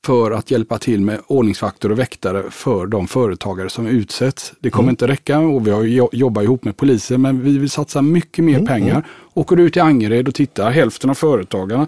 [0.06, 4.52] för att hjälpa till med ordningsvakter och väktare för de företagare som utsätts.
[4.60, 7.70] Det kommer inte räcka och vi har jo- jobbat ihop med polisen men vi vill
[7.70, 9.06] satsa mycket mer pengar.
[9.34, 11.86] Åker du ut i Angered och tittar, hälften av företagarna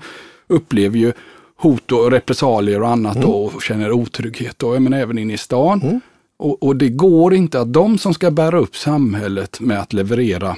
[0.49, 1.13] upplever ju
[1.57, 4.63] hot och repressalier och annat då, och känner otrygghet.
[4.63, 6.01] Och, men även inne i stan.
[6.39, 10.57] Och, och det går inte att de som ska bära upp samhället med att leverera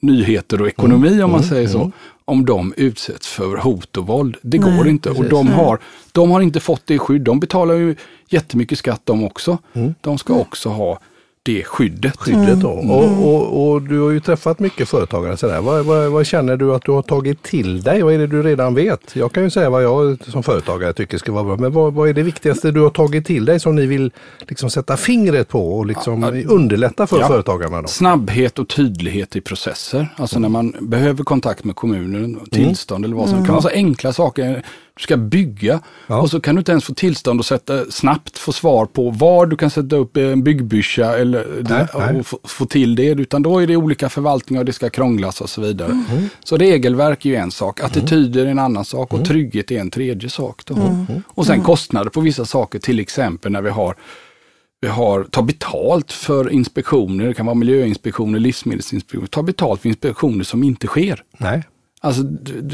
[0.00, 1.92] nyheter och ekonomi om man säger så,
[2.24, 4.36] om de utsätts för hot och våld.
[4.42, 5.10] Det Nej, går inte.
[5.10, 5.30] Och precis.
[5.30, 5.78] de har,
[6.12, 7.22] de har inte fått det skydd.
[7.22, 7.96] De betalar ju
[8.28, 9.58] jättemycket skatt de också.
[10.00, 10.98] De ska också ha
[11.44, 12.16] det skyddet.
[12.16, 12.68] skyddet då.
[12.70, 15.36] Och, och, och du har ju träffat mycket företagare.
[15.36, 15.60] Sådär.
[15.60, 18.02] Vad, vad, vad känner du att du har tagit till dig?
[18.02, 19.16] Vad är det du redan vet?
[19.16, 21.56] Jag kan ju säga vad jag som företagare tycker ska vara bra.
[21.56, 24.10] Men vad, vad är det viktigaste du har tagit till dig som ni vill
[24.48, 27.28] liksom sätta fingret på och liksom underlätta för Ja.
[27.28, 27.82] företagarna?
[27.82, 27.88] Då?
[27.88, 30.14] Snabbhet och tydlighet i processer.
[30.16, 33.62] Alltså när man behöver kontakt med kommunen, och tillstånd eller vad som Det kan vara
[33.62, 34.62] så enkla saker.
[34.96, 36.20] Du ska bygga Ja.
[36.20, 39.46] och så kan du inte ens få tillstånd att sätta, snabbt få svar på var
[39.46, 42.18] du kan sätta upp en byggbyscha eller Nej, nej.
[42.20, 43.06] och få, få till det.
[43.06, 46.04] Utan då är det olika förvaltningar och det ska krånglas och så vidare.
[46.44, 49.90] Så regelverk är ju en sak, attityder är en annan sak och trygghet är en
[49.90, 50.62] tredje sak.
[50.64, 51.06] Då.
[51.26, 53.94] Och sen kostnader på vissa saker, till exempel när vi har
[54.80, 60.44] vi har, ta betalt för inspektioner, det kan vara miljöinspektioner, livsmedelsinspektioner, ta betalt för inspektioner
[60.44, 61.22] som inte sker.
[61.38, 61.62] Nej.
[62.04, 62.22] Alltså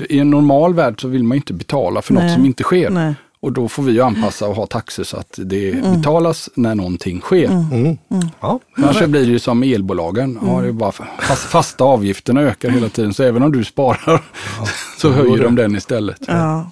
[0.08, 2.34] i en normal värld så vill man inte betala för något Nej.
[2.34, 2.90] som inte sker.
[2.90, 3.14] Nej.
[3.40, 7.20] Och då får vi ju anpassa och ha taxor så att det betalas när någonting
[7.20, 7.50] sker.
[7.50, 7.98] Mm.
[8.40, 8.60] Ja.
[8.76, 10.38] Annars blir det ju som elbolagen.
[10.42, 13.14] Ja, det är bara fast, fasta avgifterna ökar hela tiden.
[13.14, 14.24] Så även om du sparar
[14.98, 16.20] så höjer de den istället.
[16.26, 16.70] Ja.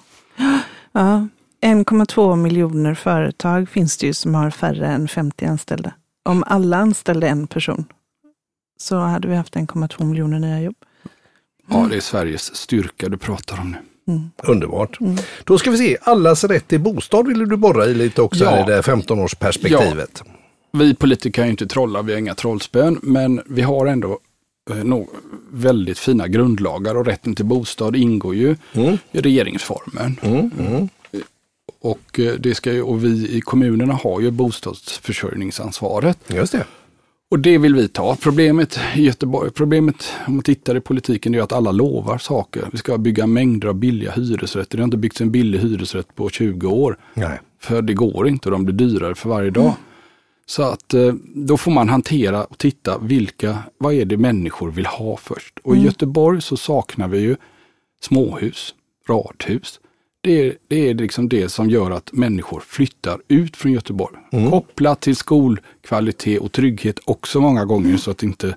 [0.91, 1.27] ja.
[1.61, 5.91] 1,2 miljoner företag finns det ju som har färre än 50 anställda.
[6.25, 7.85] Om alla anställde en person
[8.79, 10.75] så hade vi haft 1,2 miljoner nya jobb.
[11.69, 13.77] Ja, det är Sveriges styrka du pratar om nu.
[14.43, 14.97] Underbart.
[15.43, 18.59] Då ska vi se, allas rätt till bostad ville du borra i lite också Ja.
[18.61, 20.23] i det 15-årsperspektivet.
[20.73, 24.19] Vi politiker kan ju inte trolla, vi har inga trollspön, men vi har ändå
[24.71, 24.83] eh,
[25.51, 28.55] väldigt fina grundlagar och rätten till bostad ingår ju
[29.11, 30.17] i regeringsformen.
[31.81, 36.17] Och, eh, det ska ju, och vi i kommunerna har ju bostadsförsörjningsansvaret.
[36.27, 36.65] Just det.
[37.29, 38.15] Och det vill vi ta.
[38.15, 42.69] Problemet i Göteborg, problemet om man tittar i politiken är att alla lovar saker.
[42.71, 44.77] Vi ska bygga mängder av billiga hyresrätter.
[44.77, 46.97] Det har inte byggts en billig hyresrätt på 20 år.
[47.13, 47.39] Nej.
[47.59, 49.73] För det går inte och de blir dyrare för varje dag.
[50.45, 54.85] Så att eh, då får man hantera och titta vilka, vad är det människor vill
[54.85, 55.59] ha först.
[55.63, 57.35] Och i Göteborg så saknar vi ju
[58.03, 58.75] småhus,
[59.09, 59.79] radhus.
[60.27, 64.15] Det är, det är liksom det som gör att människor flyttar ut från Göteborg.
[64.49, 68.55] Kopplat till skolkvalitet och trygghet också många gånger så att inte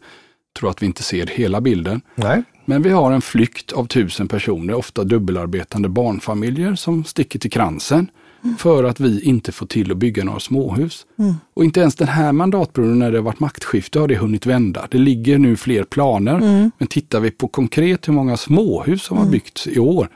[0.59, 2.01] tror att vi inte ser hela bilden.
[2.15, 2.43] Nej.
[2.65, 8.11] Men vi har en flykt av tusen personer, ofta dubbelarbetande barnfamiljer som sticker till kransen
[8.59, 11.07] för att vi inte får till att bygga några småhus.
[11.55, 14.89] Och inte ens den här mandatperioden när det har varit maktskifte har det hunnit vända.
[14.91, 19.27] Det ligger nu fler planer, men tittar vi på konkret hur många småhus som har
[19.27, 20.09] byggts i år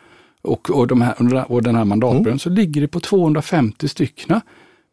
[0.45, 4.41] och, och, de här, och den här mandatperioden så ligger det på 250 styckna.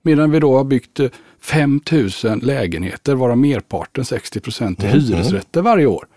[0.04, 1.10] Medan vi då har byggt eh,
[1.42, 6.08] 5000 lägenheter, varav merparten 60 procent är hyresrätter varje år.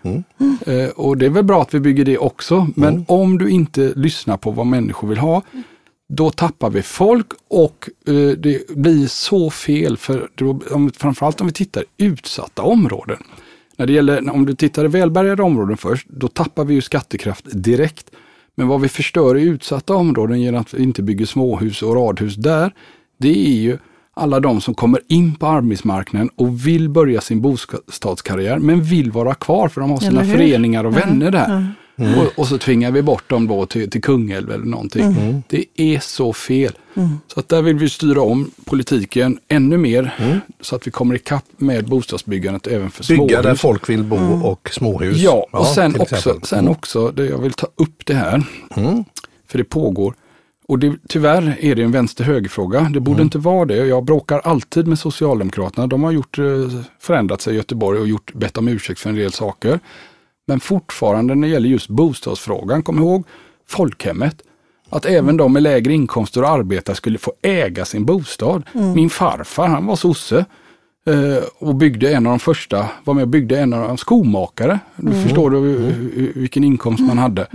[0.65, 3.93] Eh, och det är väl bra att vi bygger det också, men om du inte
[3.95, 5.41] lyssnar på vad människor vill ha,
[6.09, 11.47] då tappar vi folk och eh, det blir så fel, för då, om, framförallt om
[11.47, 13.17] vi tittar utsatta områden.
[13.77, 17.45] När det gäller, om du tittar i välbärgade områden först, då tappar vi ju skattekraft
[17.51, 18.11] direkt.
[18.55, 22.35] Men vad vi förstör i utsatta områden genom att vi inte bygger småhus och radhus
[22.35, 22.73] där,
[23.17, 23.77] det är ju
[24.13, 29.33] alla de som kommer in på arbetsmarknaden och vill börja sin bostadskarriär men vill vara
[29.33, 31.71] kvar för de har sina föreningar och vänner där.
[31.95, 35.43] Och, och så tvingar vi bort dem då till, till Kungälv eller någonting.
[35.47, 36.71] Det är så fel.
[37.33, 41.45] Så att där vill vi styra om politiken ännu mer så att vi kommer ikapp
[41.57, 43.43] med bostadsbyggandet även för Bygga småhus.
[43.43, 45.17] där folk vill bo och småhus.
[45.17, 48.43] Ja, och sen till också, sen också, det jag vill ta upp det här,
[49.47, 50.13] för det pågår.
[50.67, 52.89] Och det, tyvärr är det en vänster-höger-fråga.
[52.93, 53.75] Det borde inte vara det.
[53.75, 55.87] Jag bråkar alltid med Socialdemokraterna.
[55.87, 56.45] De har gjort, eh,
[56.99, 59.79] förändrat sig i Göteborg och gjort, bett om ursäkt för en del saker.
[60.47, 63.23] Men fortfarande när det gäller just bostadsfrågan, kom ihåg
[63.67, 64.35] folkhemmet.
[64.89, 68.63] Att även de med lägre inkomster och arbetare skulle få äga sin bostad.
[68.95, 70.45] Min farfar, han var sosse
[71.07, 74.79] eh, och byggde en av de första, var med och byggde en av de skomakare.
[74.95, 77.47] Du förstår du hur- vilken inkomst man hade.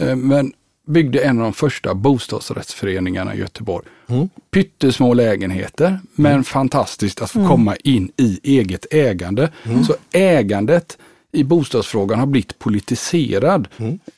[0.00, 0.52] Eh, Men
[0.86, 3.86] byggde en av de första bostadsrättsföreningarna i Göteborg.
[4.50, 9.50] Pyttesmå lägenheter, men fantastiskt att få komma in i eget ägande.
[9.86, 10.98] Så ägandet
[11.32, 13.68] i bostadsfrågan har blivit politiserad.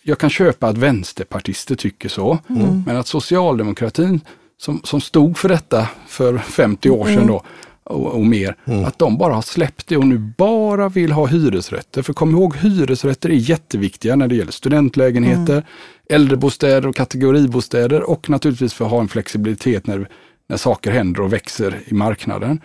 [0.03, 2.39] Jag kan köpa att vänsterpartister tycker så,
[2.87, 4.21] men att socialdemokratin
[4.61, 7.43] som, som stod för detta för 50 år sedan då
[7.89, 12.03] och, och mer, att de bara har släppt det och nu bara vill ha hyresrätter.
[12.03, 15.67] För kom ihåg, hyresrätter är jätteviktiga när det gäller studentlägenheter,
[16.11, 20.09] äldrebostäder och kategoribostäder och naturligtvis för att ha en flexibilitet när,
[20.49, 22.61] när saker händer och växer i marknaden.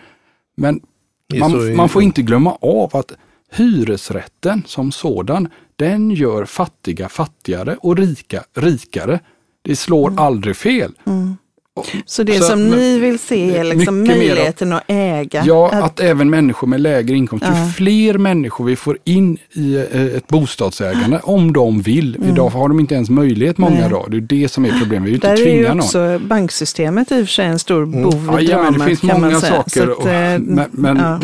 [0.56, 0.80] Men
[1.38, 3.12] man, man får inte glömma av att
[3.54, 9.20] hyresrätten som sådan, den gör fattiga fattigare och rika rikare.
[9.64, 10.18] Det slår Mm.
[10.24, 10.92] aldrig fel.
[11.76, 15.42] Och- Så det Så, som ni vill se är liksom möjligheten att äga.
[15.46, 20.02] Ja, att, även människor med lägre inkomst, ju fler människor vi får in i eh,
[20.16, 22.18] ett bostadsägande, om de vill.
[22.28, 23.90] Idag har de inte ens möjlighet många Nej.
[23.90, 24.08] dagar.
[24.10, 25.06] Det är det som är problemet.
[25.08, 25.80] Vi vill Där inte är ju tvinga någon.
[25.80, 29.40] också banksystemet i och för sig en stor bov i Ja, men det finns många
[29.40, 29.82] saker.
[29.82, 31.20] Att, och, eh, men men ja.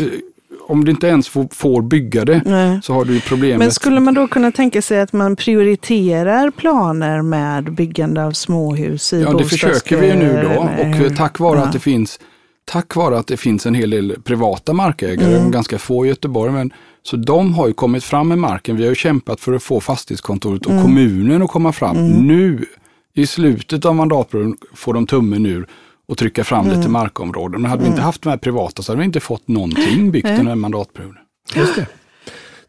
[0.71, 2.79] Om du inte ens får, får bygga det Nej.
[2.83, 3.59] så har du ju problemet.
[3.59, 9.13] Men skulle man då kunna tänka sig att man prioriterar planer med byggande av småhus
[9.13, 11.15] i Ja, det försöker vi ju nu då och bostadsköer?
[11.15, 11.65] tack vare Ja.
[11.65, 12.19] att det finns
[12.65, 15.51] Tack vare att det finns en hel del privata markägare, Mm.
[15.51, 18.75] ganska få i Göteborg, men så de har ju kommit fram med marken.
[18.75, 20.83] Vi har ju kämpat för att få fastighetskontoret och Mm.
[20.83, 21.97] kommunen att komma fram.
[22.09, 22.65] Nu
[23.13, 25.67] i slutet av mandatperioden får de tummen ur
[26.11, 26.77] och trycka fram Mm.
[26.77, 27.61] lite markområden.
[27.61, 30.27] Men hade vi inte haft de här privata så hade vi inte fått någonting byggt
[30.27, 31.17] den här mandatperioden.
[31.55, 31.85] Just det.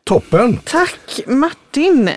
[0.04, 0.56] Toppen!
[0.64, 2.10] Tack Martin!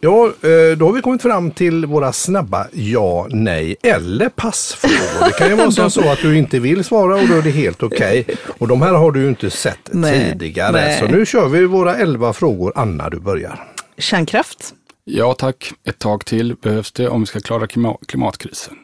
[0.00, 5.26] Ja, eh, då har vi kommit fram till våra snabba ja, nej eller passfrågor.
[5.26, 7.50] Det kan ju vara som så att du inte vill svara och då är det
[7.50, 8.26] helt okej.
[8.58, 10.72] Och de här har du ju inte sett Nej, tidigare.
[10.72, 10.98] nej.
[10.98, 12.72] Så nu kör vi våra elva frågor.
[12.76, 13.64] Anna, du börjar.
[13.98, 14.74] Kärnkraft.
[15.04, 18.74] Ja tack, ett tag till behövs det om vi ska klara klima- klimatkrisen.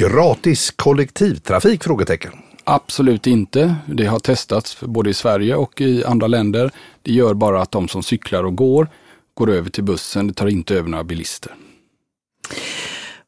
[0.00, 1.84] Gratis kollektivtrafik?
[1.84, 2.32] Frågetecken.
[2.64, 3.76] Absolut inte.
[3.86, 6.70] Det har testats både i Sverige och i andra länder.
[7.02, 8.88] Det gör bara att de som cyklar och går
[9.34, 10.26] går över till bussen.
[10.26, 11.54] Det tar inte över några bilister.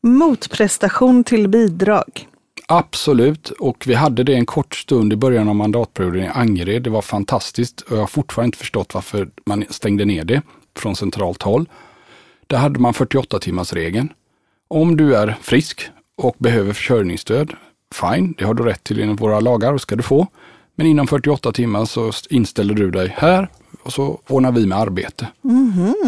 [0.01, 2.29] Motprestation till bidrag.
[2.67, 6.83] Absolut, och vi hade det en kort stund i början av mandatperioden i Angered.
[6.83, 10.43] Det var fantastiskt och jag har fortfarande inte förstått varför man stängde ner det
[10.77, 11.69] från centralt håll.
[12.47, 14.13] Där hade man 48 timmars regeln.
[14.69, 17.53] Om du är frisk och behöver försörjningsstöd,
[17.95, 20.27] fine, det har du rätt till enligt våra lagar och ska du få.
[20.77, 23.49] Men inom 48 timmar så inställer du dig här
[23.83, 25.27] och så ordnar vi med arbete.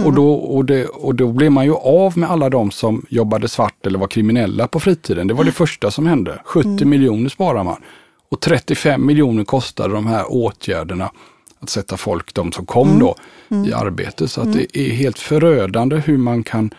[0.04, 3.48] Och, då, och, det, och då blev man ju av med alla de som jobbade
[3.48, 5.26] svart eller var kriminella på fritiden.
[5.26, 6.40] Det var det första som hände.
[6.44, 7.82] 70 miljoner sparar man.
[8.30, 11.10] Och 35 miljoner kostade de här åtgärderna
[11.60, 13.16] att sätta folk, de som kom då,
[13.66, 14.28] i arbete.
[14.28, 16.70] Så att det är helt förödande hur man kan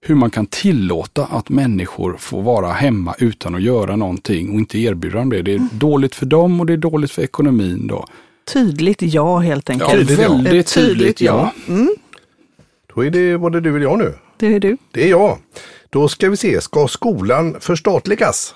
[0.00, 4.78] hur man kan tillåta att människor får vara hemma utan att göra någonting och inte
[4.78, 5.42] erbjuda dem det.
[5.42, 8.06] Det är dåligt för dem och det är dåligt för ekonomin då.
[8.52, 9.90] Tydligt ja helt enkelt.
[9.92, 11.52] Ja, Tydligt väldigt tydligt tydligt ja.
[11.66, 11.74] ja.
[12.94, 14.14] Då är det både du eller jag nu.
[14.36, 14.76] Det är du.
[14.92, 15.38] Det är jag.
[15.90, 18.54] Då ska vi se, ska skolan förstatligas?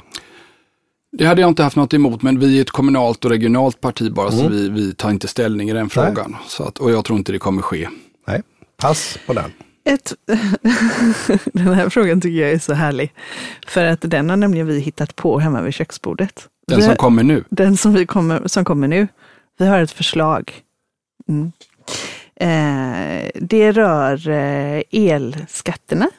[1.13, 4.13] Det hade jag inte haft något emot, men vi är ett kommunalt och regionalt parti
[4.13, 6.37] bara, så vi, vi tar inte ställning i den frågan.
[6.47, 7.89] Så att, och jag tror inte det kommer ske.
[8.27, 8.43] Nej,
[8.77, 9.51] pass på den.
[9.91, 10.13] Ett,
[11.53, 13.13] den här frågan tycker jag är så härlig.
[13.67, 16.49] För att den har nämligen vi hittat på hemma vid köksbordet.
[16.67, 17.45] Den Vi som har- kommer nu.
[17.51, 19.09] Den som, vi kommer, som kommer nu.
[19.59, 20.63] Vi har ett förslag.
[21.29, 21.53] Mm.
[22.37, 26.11] Eh, det rör eh, elskatterna.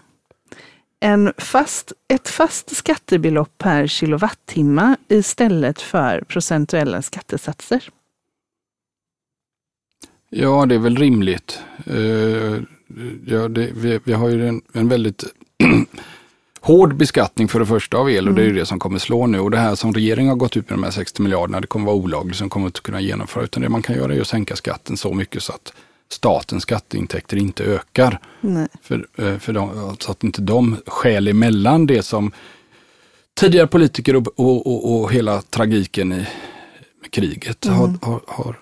[1.00, 7.90] En fast, ett fast skattebelopp per kilowattimme istället för procentuella skattesatser.
[10.30, 11.62] Ja, det är väl rimligt.
[11.86, 12.62] Eh,
[13.26, 15.24] ja, det, vi, vi har ju en, en väldigt
[16.62, 19.28] hård beskattning för det första av el och det är ju det som kommer slå
[19.28, 19.40] nu.
[19.40, 21.86] Och det här som regeringen har gått ut med de här 60 miljarderna, det kommer
[21.86, 23.44] vara olagligt, som kommer inte kunna genomföra.
[23.44, 25.74] Utan det man kan göra är att sänka skatten så mycket så att
[26.10, 28.20] statens skatteintäkter inte ökar.
[28.42, 28.68] Nej.
[28.82, 32.32] För, eh, för de, så att inte de skäl emellan det som
[33.40, 36.26] tidigare politiker och, och, och, och hela tragiken i
[37.10, 38.56] kriget har, har, har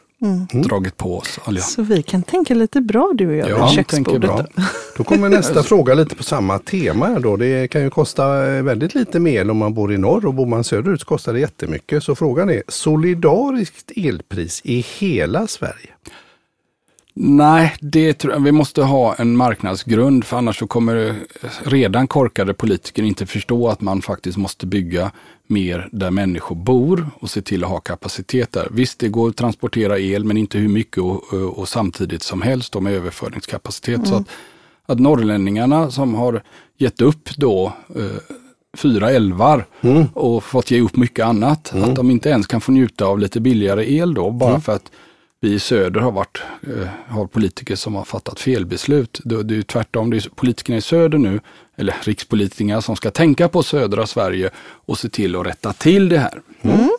[0.52, 1.40] dragit på oss.
[1.44, 1.60] alla.
[1.60, 4.22] Så vi kan tänka lite bra du och jag Ja, vid tänker köksbordet.
[4.22, 4.46] bra.
[4.56, 4.62] då.
[4.98, 7.08] Då kommer nästa fråga lite på samma tema.
[7.08, 7.38] här Då.
[7.38, 10.46] Det kan ju kosta eh, väldigt lite mer om man bor i norr och bor
[10.46, 12.04] man söderut så kostar det jättemycket.
[12.04, 15.90] Så frågan är solidariskt elpris i hela Sverige?
[17.14, 18.40] Nej, det tror jag.
[18.40, 21.14] Vi måste ha en marknadsgrund för annars så kommer eh,
[21.64, 25.12] redan korkade politiker inte förstå att man faktiskt måste bygga
[25.50, 28.68] mer där människor bor och se till att ha kapacitet där.
[28.72, 32.42] Visst, det går att transportera el men inte hur mycket och, och, och samtidigt som
[32.42, 34.08] helst då med överföringskapacitet.
[34.08, 34.28] Så att,
[34.86, 36.44] att norrlänningarna som har
[36.78, 38.36] gett upp då eh,
[38.78, 39.66] fyra älvar
[40.14, 43.40] och fått ge upp mycket annat, att de inte ens kan få njuta av lite
[43.40, 44.92] billigare el då bara för att
[45.42, 49.22] vi i söder har varit, eh, har politiker som har fattat felbeslut.
[49.24, 51.40] Det, det är tvärtom, det är, politikerna i söder nu
[51.80, 56.18] eller rikspolitiker som ska tänka på södra Sverige och se till att rätta till det
[56.20, 56.42] här.
[56.62, 56.90] Mm.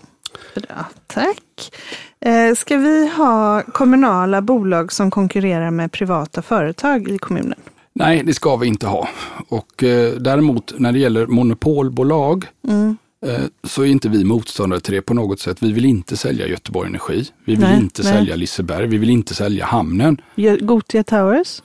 [0.54, 1.72] Bra, tack.
[2.20, 7.58] Eh, ska vi ha kommunala bolag som konkurrerar med privata företag i kommunen?
[7.92, 9.08] Nej, det ska vi inte ha.
[9.48, 12.96] Och eh, däremot när det gäller monopolbolag Mm.
[13.26, 15.62] eh, så är inte vi motståndare till det på något sätt.
[15.62, 17.28] Vi vill inte sälja Göteborg Energi.
[17.44, 18.12] Vi vill Nej, inte nej.
[18.12, 18.86] sälja Liseberg.
[18.86, 20.20] Vi vill inte sälja hamnen.
[20.60, 21.62] Gotia Towers?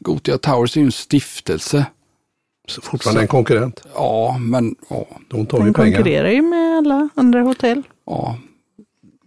[0.00, 1.86] Gothia Towers är ju en stiftelse.
[2.68, 3.82] Så fortfarande en konkurrent.
[3.94, 5.96] Ja, men ja, De tar ju Den pengar.
[5.96, 7.82] konkurrerar ju med alla andra hotell.
[8.06, 8.36] ja.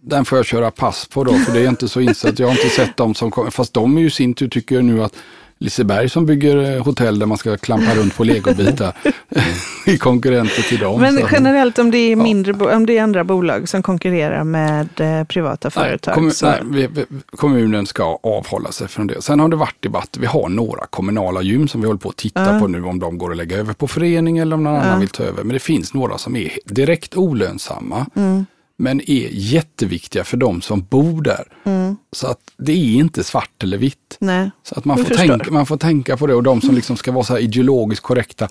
[0.00, 2.38] Den får jag köra pass på då, för det är inte så insatt.
[2.38, 3.50] Jag har inte sett dem som kommer.
[3.50, 5.14] Fast de är ju i sin tur tycker jag nu att
[5.60, 8.92] Liseberg som bygger eh, hotell där man ska klampa runt på legobitar
[9.86, 11.00] är konkurrenter till dem.
[11.00, 14.88] Men generellt om det är mindre, bo- om det är andra bolag som konkurrerar med
[15.00, 16.14] eh, privata företag.
[16.22, 17.04] Nej, kommu- så, nej, vi,
[17.36, 19.22] kommunen ska avhålla sig från det.
[19.22, 20.16] Sen har det varit debatt.
[20.20, 22.60] Vi har några kommunala gym som vi håller på att titta Ja.
[22.60, 24.80] på nu om de går att lägga över på förening eller om någon Ja.
[24.80, 25.44] annan vill ta över.
[25.44, 28.06] Men det finns några som är direkt olönsamma.
[28.16, 28.46] Mm.
[28.80, 31.44] Men är jätteviktiga för de som bor där.
[31.64, 31.96] Mm.
[32.12, 34.16] Så att det är inte svart eller vitt.
[34.18, 34.50] Nej.
[34.62, 37.12] Så att man får, tänka, man får tänka på det och de som liksom ska
[37.12, 38.48] vara så ideologiskt korrekta.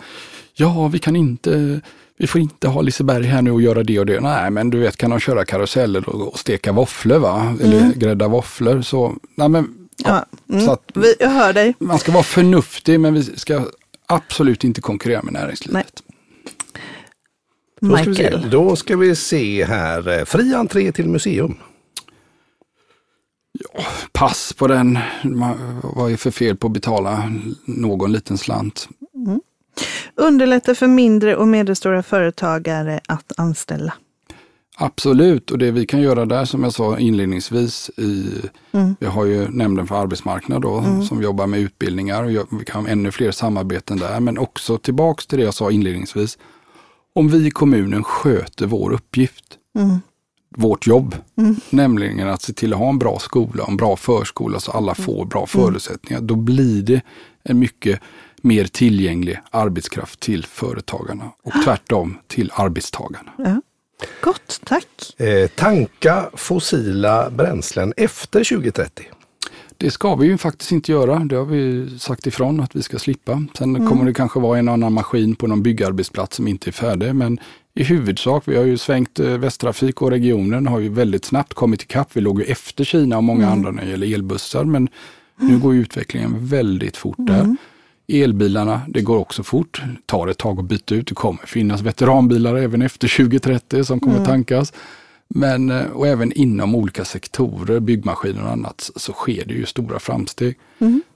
[0.53, 1.81] Ja, vi kan inte,
[2.17, 4.19] vi får inte ha Liseberg här nu och göra det och det.
[4.19, 7.55] Nej, men du vet, kan de köra karuseller och, steka våfflor va?
[7.61, 7.93] Eller Mm.
[7.99, 9.67] grädda våfflor så, nej men,
[10.05, 10.25] ja.
[10.49, 10.65] Mm.
[10.65, 11.73] så att Vi, jag hör dig.
[11.79, 13.61] man ska vara förnuftig men vi ska
[14.05, 16.03] absolut inte konkurrera med näringslivet.
[17.81, 18.23] Då ska, vi se.
[18.23, 18.49] Michael.
[18.49, 20.19] Då ska vi se här.
[20.19, 21.55] eh, Fri entré till museum.
[24.11, 27.31] Pass på den, Man- vad är för fel på att betala
[27.65, 28.89] någon liten slant?
[30.15, 33.93] Underlätta för mindre och medelstora företagare att anställa.
[34.79, 38.25] Absolut, och det vi kan göra där som jag sa inledningsvis, i,
[38.71, 38.95] Mm.
[38.99, 42.91] vi har ju nämnden för arbetsmarknad då, som jobbar med utbildningar och vi kan ha
[42.91, 46.37] ännu fler samarbeten där, men också tillbaks till det jag sa inledningsvis.
[47.17, 49.43] Om vi i kommunen sköter vår uppgift,
[49.77, 49.99] Mm.
[50.55, 51.15] vårt jobb,
[51.69, 55.25] nämligen att se till att ha en bra skola, en bra förskola så alla får
[55.25, 57.01] bra förutsättningar, då blir det
[57.43, 57.99] en mycket
[58.41, 63.31] mer tillgänglig arbetskraft till företagarna och tvärtom till arbetstagarna.
[63.37, 63.61] Ja.
[64.21, 65.13] Gott, tack.
[65.17, 69.03] Eh, tanka fossila bränslen efter 2030.
[69.77, 71.19] Det ska vi ju faktiskt inte göra.
[71.19, 73.43] Det har vi sagt ifrån att vi ska slippa.
[73.57, 77.15] Sen kommer det kanske vara en annan maskin på någon byggarbetsplats som inte är färdig.
[77.15, 77.39] Men
[77.73, 81.83] i huvudsak, vi har ju svängt eh, Västtrafik och regionen har ju väldigt snabbt kommit
[81.83, 82.09] ikapp.
[82.13, 84.63] Vi låg ju efter Kina och många andra när det gäller elbussar.
[84.63, 84.89] Men
[85.35, 87.55] nu går utvecklingen väldigt fort där.
[88.07, 89.81] Elbilarna, det går också fort.
[90.05, 91.07] tar ett tag att byta ut.
[91.07, 94.73] Det kommer finnas veteranbilar även efter 2030 som kommer tankas.
[95.27, 99.99] Men, eh, och även inom olika sektorer, byggmaskiner och annat, så sker det ju stora
[99.99, 100.55] framsteg.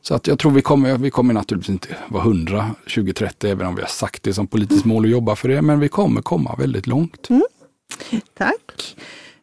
[0.02, 3.76] Så att jag tror vi kommer, vi kommer naturligtvis inte vara 100 2030, även om
[3.76, 6.56] vi har sagt det som politiskt mål att jobba för det, men vi kommer komma
[6.60, 7.28] väldigt långt.
[8.38, 8.96] Tack.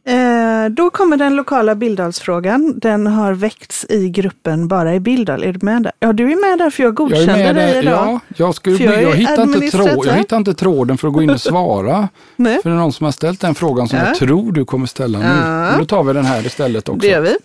[0.09, 2.79] Eh, då kommer den lokala Billdalsfrågan.
[2.79, 5.45] Den har väckts i gruppen Bara i Billdal.
[5.45, 5.93] Är du med där?
[5.99, 7.93] Ja, du är med där för jag Jag godkände är med dig idag.
[7.93, 11.15] Ja, jag, skulle, För jag jag, hittar inte tråd, jag hittar inte tråden för att
[11.15, 12.09] gå in och svara.
[12.37, 14.07] Nej, För det är någon som har ställt den frågan som Ja.
[14.07, 15.25] jag tror du kommer ställa nu.
[15.25, 15.71] Ja.
[15.71, 17.01] Men då tar vi den här istället också.
[17.01, 17.37] det gör vi.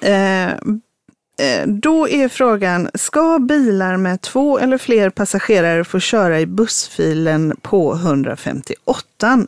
[0.00, 6.46] Eh, eh, då är frågan, ska bilar med två eller fler passagerare få köra i
[6.46, 9.46] bussfilen på 158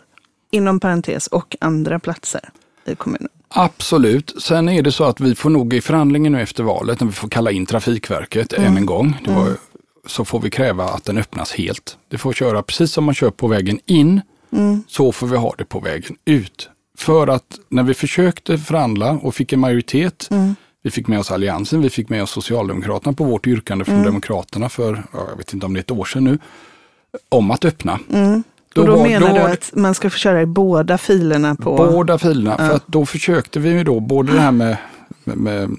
[0.55, 2.51] inom parentes och andra platser
[2.87, 3.29] i kommunen?
[3.49, 4.43] Absolut.
[4.43, 7.13] Sen är det så att vi får nog i förhandlingen nu efter valet, när vi
[7.13, 9.49] får kalla in Trafikverket än en gång, var,
[10.07, 11.99] så får vi kräva att den öppnas helt.
[12.09, 14.21] Det får köra precis som man kör på vägen in,
[14.87, 16.71] så får vi ha det på vägen ut.
[16.99, 20.29] För att när vi försökte förhandla och fick en majoritet,
[20.83, 24.69] vi fick med oss Alliansen, vi fick med oss Socialdemokraterna på vårt yrkande från Demokraterna
[24.69, 26.39] för, ja, jag vet inte om det är ett år sedan nu,
[27.29, 27.99] om att öppna.
[28.81, 31.77] Och då var- menar du var- att man ska få köra i båda filerna på...
[31.77, 34.77] Båda filerna, för att då försökte vi ju då både det här med,
[35.25, 35.71] med, med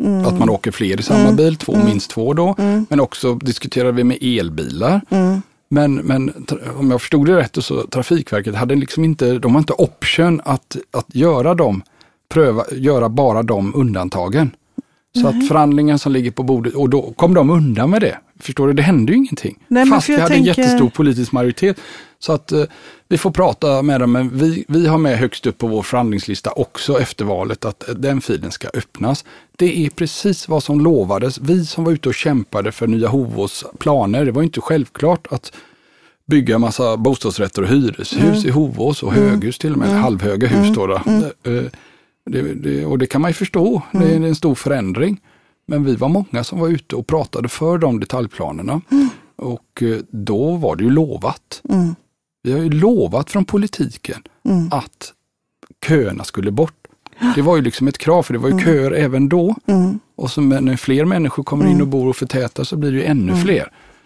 [0.00, 0.26] Mm.
[0.26, 2.54] att man åker fler i samma bil, två, minst två då,
[2.88, 5.00] men också diskuterade vi med elbilar.
[5.10, 5.42] Mm.
[5.68, 6.46] Men, men
[6.78, 10.76] om jag förstod det rätt så Trafikverket hade liksom inte, de har inte option att,
[10.90, 11.82] att göra dem,
[12.28, 14.50] pröva, göra bara de undantagen.
[15.20, 18.18] Så att förhandlingen som ligger på bordet, och då kom de undan med det.
[18.40, 19.58] Förstår du, det hände ju ingenting.
[19.68, 21.76] Nej, Fast vi hade tänker- en jättestor politisk majoritet.
[22.18, 22.62] Så att eh,
[23.08, 26.50] vi får prata med dem, men vi, vi har med högst upp på vår förhandlingslista
[26.50, 29.24] också efter valet att eh, den filen ska öppnas.
[29.56, 31.38] Det är precis vad som lovades.
[31.40, 35.52] Vi som var ute och kämpade för Nya Hovås planer, det var inte självklart att
[36.26, 40.86] bygga massa bostadsrätter och hyreshus i Hovås och höghus till och med, halvhöga hus då.
[40.86, 40.94] då.
[41.50, 41.62] Eh,
[42.30, 45.20] Det, det, och det kan man ju förstå, det är en stor förändring.
[45.66, 48.80] Men vi var många som var ute och pratade för de detaljplanerna.
[49.36, 51.62] Och eh, då var det ju lovat.
[51.68, 51.94] Mm.
[52.42, 54.68] Vi har ju lovat från politiken Mm.
[54.72, 55.12] att
[55.86, 56.74] köerna skulle bort.
[57.34, 59.54] Det var ju liksom ett krav, för det var ju köer även då.
[59.66, 59.98] Mm.
[60.16, 63.04] Och så när fler människor kommer in och bor och förtätar så blir det ju
[63.04, 63.32] ännu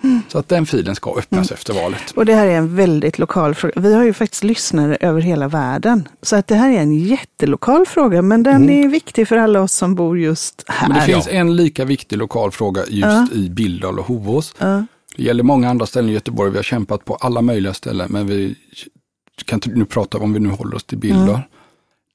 [0.06, 0.22] Mm.
[0.28, 2.10] Så att den filen ska öppnas efter valet.
[2.16, 3.80] Och det här är en väldigt lokal fråga.
[3.80, 6.08] Vi har ju faktiskt lyssnare över hela världen.
[6.22, 9.72] Så att det här är en jättelokal fråga, men den är viktig för alla oss
[9.72, 10.88] som bor just här.
[10.88, 14.54] Men det finns en lika viktig lokal fråga just i Billdal och Hovås.
[15.16, 16.50] Det gäller många andra ställen i Göteborg.
[16.50, 18.54] Vi har kämpat på alla möjliga ställen, men vi
[19.44, 21.40] kan nu prata om vi nu håller oss till Billdal.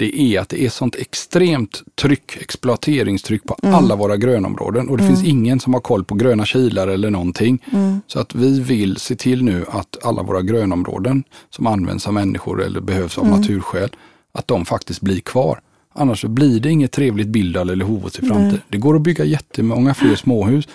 [0.02, 5.04] Det är att det är sånt extremt tryck, exploateringstryck på alla våra grönområden och det
[5.08, 7.64] finns ingen som har koll på gröna kilar eller någonting.
[8.08, 12.64] Så att vi vill se till nu att alla våra grönområden som används av människor
[12.64, 13.90] eller behövs av naturskäl,
[14.32, 15.60] att de faktiskt blir kvar.
[15.94, 18.62] Annars så blir det inget trevligt Billdal eller Hovås i framtiden.
[18.70, 20.68] Det går att bygga jättemånga fler småhus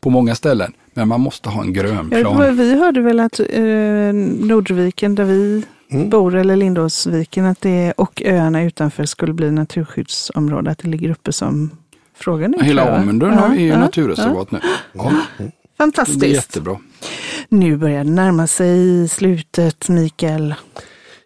[0.00, 2.56] på många ställen, men man måste ha en grön Ja, plan.
[2.56, 6.10] vi hörde väl att eh, Nordviken där vi Mm.
[6.10, 11.32] bor, eller Lindåsviken, att det, och öarna utanför skulle bli naturskyddsområde, att det ligger uppe
[11.32, 11.70] som
[12.16, 12.56] frågan nu.
[12.56, 13.00] tror Hela.
[13.02, 14.60] Åmundön Ja, är ju ja, naturreservat nu.
[14.92, 15.02] Ja.
[15.38, 16.24] Det blir Fantastiskt.
[16.26, 16.76] jättebra.
[17.48, 20.54] Nu börjar det närma sig slutet, Mikael.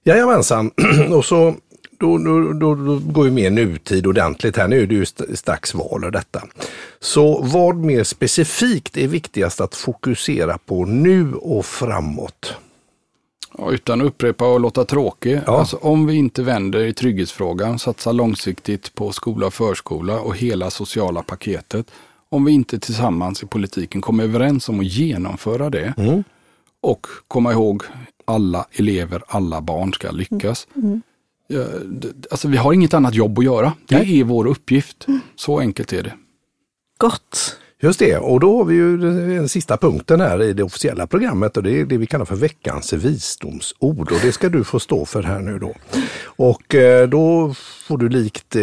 [0.04, 0.70] Jajamensan,
[1.10, 1.54] och så
[2.00, 4.68] då, då, då, då går ju mer nutid ordentligt här.
[4.68, 6.42] Nu är det ju st- strax val och detta.
[7.00, 12.54] Så vad mer specifikt är viktigast att fokusera på nu och framåt?
[13.60, 15.40] Ja, utan att upprepa och låta tråkig.
[15.46, 15.58] Ja.
[15.58, 20.70] Alltså, om vi inte vänder i trygghetsfrågan, satsar långsiktigt på skola och förskola och hela
[20.70, 21.90] sociala paketet.
[22.28, 26.24] Om vi inte tillsammans i politiken kommer överens om att genomföra det Mm.
[26.82, 27.82] och komma ihåg
[28.24, 30.66] alla elever, alla barn ska lyckas.
[31.46, 33.72] Ja, d- alltså, vi har inget annat jobb att göra.
[33.88, 34.20] Det Nej.
[34.20, 35.06] är vår uppgift.
[35.36, 36.12] Så enkelt är det.
[36.98, 37.56] Gott.
[37.82, 41.56] Just det, och då har vi ju den sista punkten här i det officiella programmet
[41.56, 45.04] och det är det vi kallar för veckans visdomsord och det ska du få stå
[45.04, 45.74] för här nu då.
[46.22, 47.54] Och eh, då
[47.86, 48.62] får du likt eh,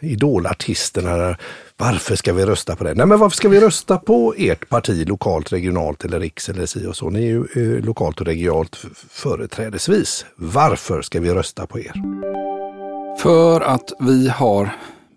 [0.00, 1.36] idolartisterna
[1.76, 2.94] varför ska vi rösta på det?
[2.94, 6.86] Nej men varför ska vi rösta på ert parti lokalt, regionalt eller riks eller si
[6.86, 7.10] och så?
[7.10, 8.76] Ni är ju eh, lokalt och regionalt
[9.10, 10.26] företrädesvis.
[10.36, 11.92] Varför ska vi rösta på er?
[13.22, 14.70] För att vi har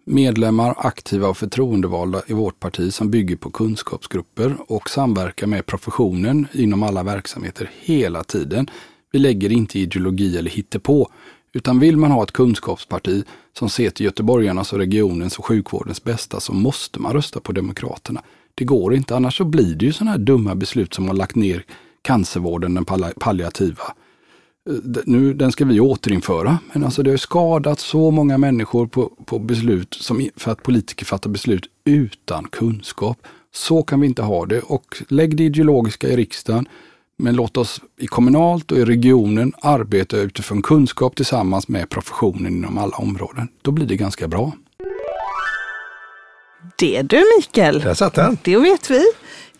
[0.06, 6.48] medlemmar, aktiva och förtroendevalda i vårt parti som bygger på kunskapsgrupper och samverkar med professionen
[6.54, 8.70] inom alla verksamheter hela tiden.
[9.12, 11.10] Vi lägger inte ideologi eller hittepå,
[11.54, 13.24] utan vill man ha ett kunskapsparti
[13.58, 18.22] som ser till göteborgarnas och regionens och sjukvårdens bästa så måste man rösta på Demokraterna.
[18.56, 21.36] Det går inte, annars så blir det ju sådana här dumma beslut som har lagt
[21.36, 21.66] ner
[22.02, 22.86] cancervården, den
[23.20, 23.84] palliativa
[25.06, 26.60] nu, den ska vi återinföra.
[26.74, 31.06] Men alltså det har skadat så många människor på, på beslut som, för att politiker
[31.06, 33.18] fattar beslut utan kunskap.
[33.54, 36.68] Så kan vi inte ha det och lägg det ideologiska i riksdagen.
[37.18, 42.78] Men låt oss i kommunalt och i regionen arbeta utifrån kunskap tillsammans med professionen inom
[42.78, 43.48] alla områden.
[43.62, 44.52] Då blir det ganska bra.
[46.80, 47.80] Det du Mikael.
[47.80, 48.38] Där satt den.
[48.44, 49.04] Det vet vi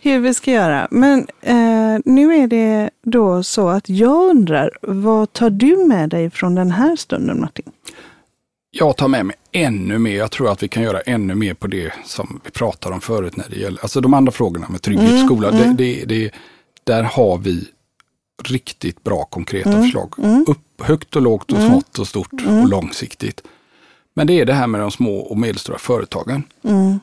[0.04, 0.88] hur vi ska göra.
[0.90, 6.30] Men eh, nu är det då så att jag undrar, vad tar du med dig
[6.30, 7.72] från den här stunden Martin?
[8.70, 10.16] Jag tar med mig ännu mer.
[10.16, 13.36] Jag tror att vi kan göra ännu mer på det som vi pratade om förut
[13.36, 15.50] när det gäller, alltså de andra frågorna med trygghet, skola.
[15.50, 16.30] Det, det, det,
[16.84, 17.68] där har vi
[18.44, 20.14] riktigt bra konkreta förslag.
[20.46, 23.42] Upp, högt och lågt och smått och stort och långsiktigt.
[24.16, 26.42] Men det är det här med de små och medelstora företagen.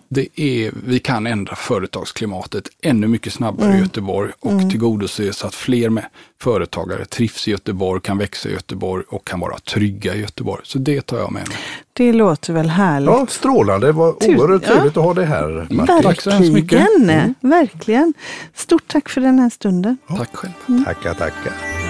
[0.10, 5.56] Det är, vi kan ändra företagsklimatet ännu mycket snabbare i Göteborg och tillgodose så att
[5.56, 6.06] fler med
[6.42, 10.62] företagare trivs i Göteborg, kan växa i Göteborg och kan vara trygga i Göteborg.
[10.64, 11.58] Så det tar jag med mig.
[11.94, 13.10] Det låter väl härligt?
[13.10, 13.88] Ja, strålande.
[13.88, 14.74] Det var Tusen- oerhört ja.
[14.74, 16.02] trevligt att ha dig här Martin.
[16.04, 16.80] Tack så hemskt mycket.
[16.80, 18.14] Verkligen, verkligen.
[18.56, 19.98] Stort tack för den här stunden.
[20.18, 20.84] Tack själv.
[20.86, 21.81] Tackar, tackar.